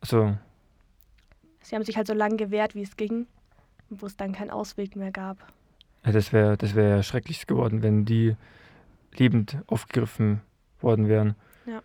also, 0.00 0.36
Sie 1.60 1.74
haben 1.74 1.82
sich 1.82 1.96
halt 1.96 2.06
so 2.06 2.14
lange 2.14 2.36
gewehrt, 2.36 2.76
wie 2.76 2.82
es 2.82 2.96
ging, 2.96 3.26
wo 3.90 4.06
es 4.06 4.16
dann 4.16 4.32
keinen 4.32 4.50
Ausweg 4.50 4.96
mehr 4.96 5.10
gab. 5.10 5.38
Ja, 6.04 6.12
das 6.12 6.32
wäre 6.32 6.56
das 6.56 6.74
wär 6.74 7.02
schrecklich 7.02 7.46
geworden, 7.46 7.82
wenn 7.82 8.04
die 8.04 8.36
lebend 9.14 9.58
aufgegriffen 9.66 10.40
worden 10.80 11.08
wären. 11.08 11.34
Ja. 11.66 11.82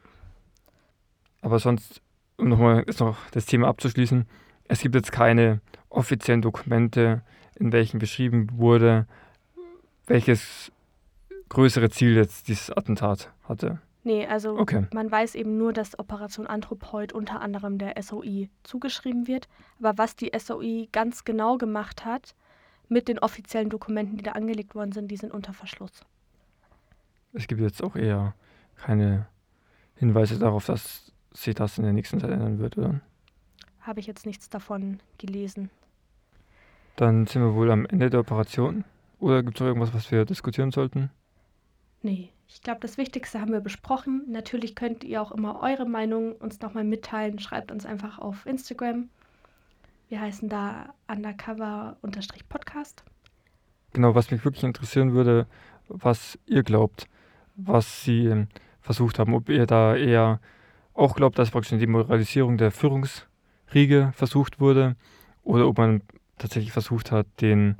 Aber 1.41 1.59
sonst, 1.59 2.01
um 2.37 2.49
nochmal 2.49 2.83
jetzt 2.87 2.99
noch 2.99 3.17
das 3.31 3.45
Thema 3.45 3.67
abzuschließen, 3.67 4.25
es 4.67 4.81
gibt 4.81 4.95
jetzt 4.95 5.11
keine 5.11 5.61
offiziellen 5.89 6.41
Dokumente, 6.41 7.21
in 7.55 7.71
welchen 7.71 7.99
beschrieben 7.99 8.47
wurde, 8.53 9.07
welches 10.07 10.71
größere 11.49 11.89
Ziel 11.89 12.15
jetzt 12.15 12.47
dieses 12.47 12.71
Attentat 12.71 13.31
hatte. 13.43 13.79
Nee, 14.03 14.27
also 14.27 14.57
Okay, 14.59 14.85
man 14.93 15.09
weiß 15.09 15.35
eben 15.35 15.57
nur, 15.57 15.71
dass 15.71 15.97
Operation 15.97 16.45
Anthropoid 16.45 17.13
unter 17.13 17.41
anderem 17.41 17.77
der 17.77 18.01
SOI 18.01 18.49
zugeschrieben 18.63 19.27
wird. 19.27 19.47
Aber 19.79 19.97
was 19.97 20.15
die 20.17 20.31
SOI 20.37 20.89
ganz 20.91 21.23
genau 21.23 21.57
gemacht 21.57 22.03
hat, 22.03 22.35
mit 22.89 23.07
den 23.07 23.19
offiziellen 23.19 23.69
Dokumenten, 23.69 24.17
die 24.17 24.23
da 24.23 24.33
angelegt 24.33 24.75
worden 24.75 24.91
sind, 24.91 25.09
die 25.09 25.17
sind 25.17 25.31
unter 25.31 25.53
Verschluss. 25.53 26.05
es 27.31 27.47
gibt 27.47 27.61
jetzt 27.61 27.81
auch 27.81 27.95
eher 27.95 28.35
keine 28.75 29.27
Hinweise 29.95 30.37
darauf, 30.37 30.65
dass 30.65 31.11
sich 31.31 31.55
das 31.55 31.77
in 31.77 31.85
der 31.85 31.93
nächsten 31.93 32.19
Zeit 32.19 32.29
ändern 32.29 32.59
wird, 32.59 32.77
oder? 32.77 32.99
Habe 33.79 34.01
ich 34.01 34.07
jetzt 34.07 34.25
nichts 34.25 34.49
davon 34.49 34.99
gelesen. 35.17 35.69
Dann 36.97 37.25
sind 37.25 37.41
wir 37.41 37.55
wohl 37.55 37.71
am 37.71 37.85
Ende 37.85 38.09
der 38.09 38.19
Operation. 38.19 38.83
Oder 39.19 39.41
gibt 39.41 39.57
es 39.57 39.61
noch 39.61 39.67
irgendwas, 39.67 39.93
was 39.93 40.11
wir 40.11 40.25
diskutieren 40.25 40.71
sollten? 40.71 41.09
Nee, 42.01 42.32
ich 42.47 42.61
glaube, 42.61 42.79
das 42.81 42.97
Wichtigste 42.97 43.41
haben 43.41 43.51
wir 43.51 43.61
besprochen. 43.61 44.23
Natürlich 44.27 44.75
könnt 44.75 45.03
ihr 45.03 45.21
auch 45.21 45.31
immer 45.31 45.61
eure 45.61 45.85
Meinung 45.85 46.33
uns 46.33 46.61
nochmal 46.61 46.83
mitteilen. 46.83 47.39
Schreibt 47.39 47.71
uns 47.71 47.85
einfach 47.85 48.19
auf 48.19 48.45
Instagram. 48.45 49.09
Wir 50.09 50.21
heißen 50.21 50.49
da 50.49 50.93
undercover-podcast. 51.07 53.03
Genau, 53.93 54.15
was 54.15 54.31
mich 54.31 54.43
wirklich 54.45 54.63
interessieren 54.63 55.13
würde, 55.13 55.47
was 55.87 56.37
ihr 56.45 56.63
glaubt, 56.63 57.07
was 57.55 58.03
sie 58.03 58.25
ähm, 58.25 58.47
versucht 58.81 59.19
haben. 59.19 59.33
Ob 59.33 59.49
ihr 59.49 59.65
da 59.65 59.95
eher 59.95 60.39
auch 60.93 61.15
glaubt, 61.15 61.39
dass 61.39 61.51
praktisch 61.51 61.71
eine 61.71 61.79
Demoralisierung 61.79 62.57
der 62.57 62.71
Führungsriege 62.71 64.11
versucht 64.13 64.59
wurde 64.59 64.95
oder 65.43 65.67
ob 65.67 65.77
man 65.77 66.01
tatsächlich 66.37 66.71
versucht 66.71 67.11
hat, 67.11 67.27
den, 67.41 67.77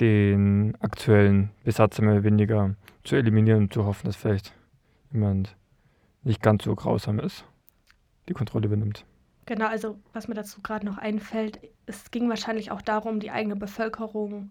den 0.00 0.76
aktuellen 0.80 1.50
Besatzer 1.64 2.02
mehr 2.02 2.14
oder 2.14 2.24
weniger 2.24 2.74
zu 3.04 3.16
eliminieren 3.16 3.64
und 3.64 3.72
zu 3.72 3.84
hoffen, 3.84 4.06
dass 4.06 4.16
vielleicht 4.16 4.54
jemand 5.12 5.56
nicht 6.22 6.42
ganz 6.42 6.64
so 6.64 6.74
grausam 6.74 7.18
ist, 7.18 7.44
die 8.28 8.32
Kontrolle 8.32 8.66
übernimmt. 8.66 9.04
Genau, 9.46 9.66
also 9.66 9.98
was 10.12 10.28
mir 10.28 10.34
dazu 10.34 10.62
gerade 10.62 10.86
noch 10.86 10.98
einfällt, 10.98 11.58
es 11.86 12.10
ging 12.10 12.28
wahrscheinlich 12.28 12.70
auch 12.70 12.80
darum, 12.80 13.18
die 13.18 13.30
eigene 13.30 13.56
Bevölkerung 13.56 14.32
ein 14.34 14.50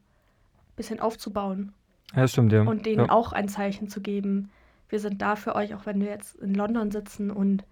bisschen 0.75 0.99
aufzubauen 0.99 1.73
Ja, 2.13 2.27
stimmt, 2.27 2.51
ja. 2.51 2.61
und 2.61 2.85
denen 2.85 3.05
ja. 3.05 3.11
auch 3.11 3.31
ein 3.31 3.47
Zeichen 3.47 3.87
zu 3.87 4.01
geben. 4.01 4.51
Wir 4.89 4.99
sind 4.99 5.21
da 5.21 5.37
für 5.37 5.55
euch, 5.55 5.73
auch 5.73 5.85
wenn 5.85 6.01
wir 6.01 6.09
jetzt 6.09 6.35
in 6.35 6.53
London 6.53 6.91
sitzen 6.91 7.31
und 7.31 7.63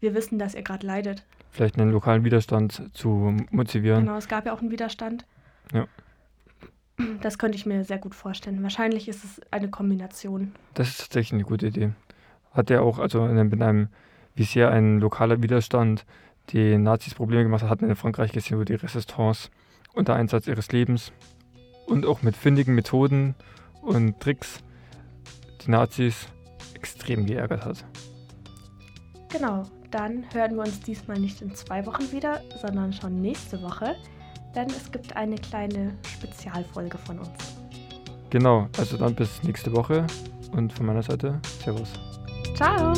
wir 0.00 0.14
wissen, 0.14 0.38
dass 0.38 0.54
ihr 0.54 0.62
gerade 0.62 0.86
leidet. 0.86 1.24
Vielleicht 1.50 1.78
einen 1.78 1.92
lokalen 1.92 2.24
Widerstand 2.24 2.90
zu 2.94 3.36
motivieren. 3.50 4.04
Genau, 4.04 4.16
es 4.16 4.28
gab 4.28 4.44
ja 4.46 4.52
auch 4.52 4.60
einen 4.60 4.70
Widerstand. 4.70 5.24
Ja. 5.72 5.86
Das 7.20 7.38
könnte 7.38 7.56
ich 7.56 7.66
mir 7.66 7.84
sehr 7.84 7.98
gut 7.98 8.14
vorstellen. 8.14 8.62
Wahrscheinlich 8.62 9.08
ist 9.08 9.24
es 9.24 9.40
eine 9.50 9.68
Kombination. 9.68 10.52
Das 10.74 10.88
ist 10.88 10.98
tatsächlich 10.98 11.34
eine 11.34 11.44
gute 11.44 11.68
Idee. 11.68 11.90
Hat 12.52 12.70
er 12.70 12.82
auch, 12.82 12.98
also 12.98 13.24
in 13.24 13.38
einem, 13.38 13.52
in 13.52 13.62
einem 13.62 13.88
wie 14.34 14.44
sehr 14.44 14.70
ein 14.70 15.00
lokaler 15.00 15.42
Widerstand 15.42 16.04
den 16.52 16.82
Nazis 16.82 17.14
Probleme 17.14 17.44
gemacht 17.44 17.62
hat, 17.62 17.70
hat 17.70 17.80
man 17.82 17.90
in 17.90 17.96
Frankreich 17.96 18.32
gesehen, 18.32 18.58
wo 18.58 18.64
die 18.64 18.74
Resistance 18.74 19.50
unter 19.94 20.14
Einsatz 20.14 20.46
ihres 20.46 20.72
Lebens 20.72 21.12
und 21.86 22.06
auch 22.06 22.22
mit 22.22 22.36
findigen 22.36 22.74
Methoden 22.74 23.34
und 23.82 24.18
Tricks 24.20 24.60
die 25.64 25.70
Nazis 25.70 26.28
extrem 26.74 27.26
geärgert 27.26 27.64
hat. 27.64 27.84
Genau, 29.30 29.64
dann 29.90 30.24
hören 30.32 30.54
wir 30.56 30.62
uns 30.62 30.80
diesmal 30.80 31.18
nicht 31.18 31.42
in 31.42 31.54
zwei 31.54 31.84
Wochen 31.84 32.10
wieder, 32.12 32.42
sondern 32.62 32.92
schon 32.92 33.20
nächste 33.20 33.60
Woche, 33.62 33.96
denn 34.58 34.70
es 34.70 34.90
gibt 34.90 35.14
eine 35.16 35.36
kleine 35.36 35.94
Spezialfolge 36.04 36.98
von 36.98 37.20
uns. 37.20 37.28
Genau, 38.30 38.68
also 38.76 38.96
dann 38.96 39.14
bis 39.14 39.42
nächste 39.42 39.72
Woche 39.72 40.06
und 40.52 40.72
von 40.72 40.86
meiner 40.86 41.02
Seite 41.02 41.40
Servus. 41.62 41.92
Ciao! 42.54 42.92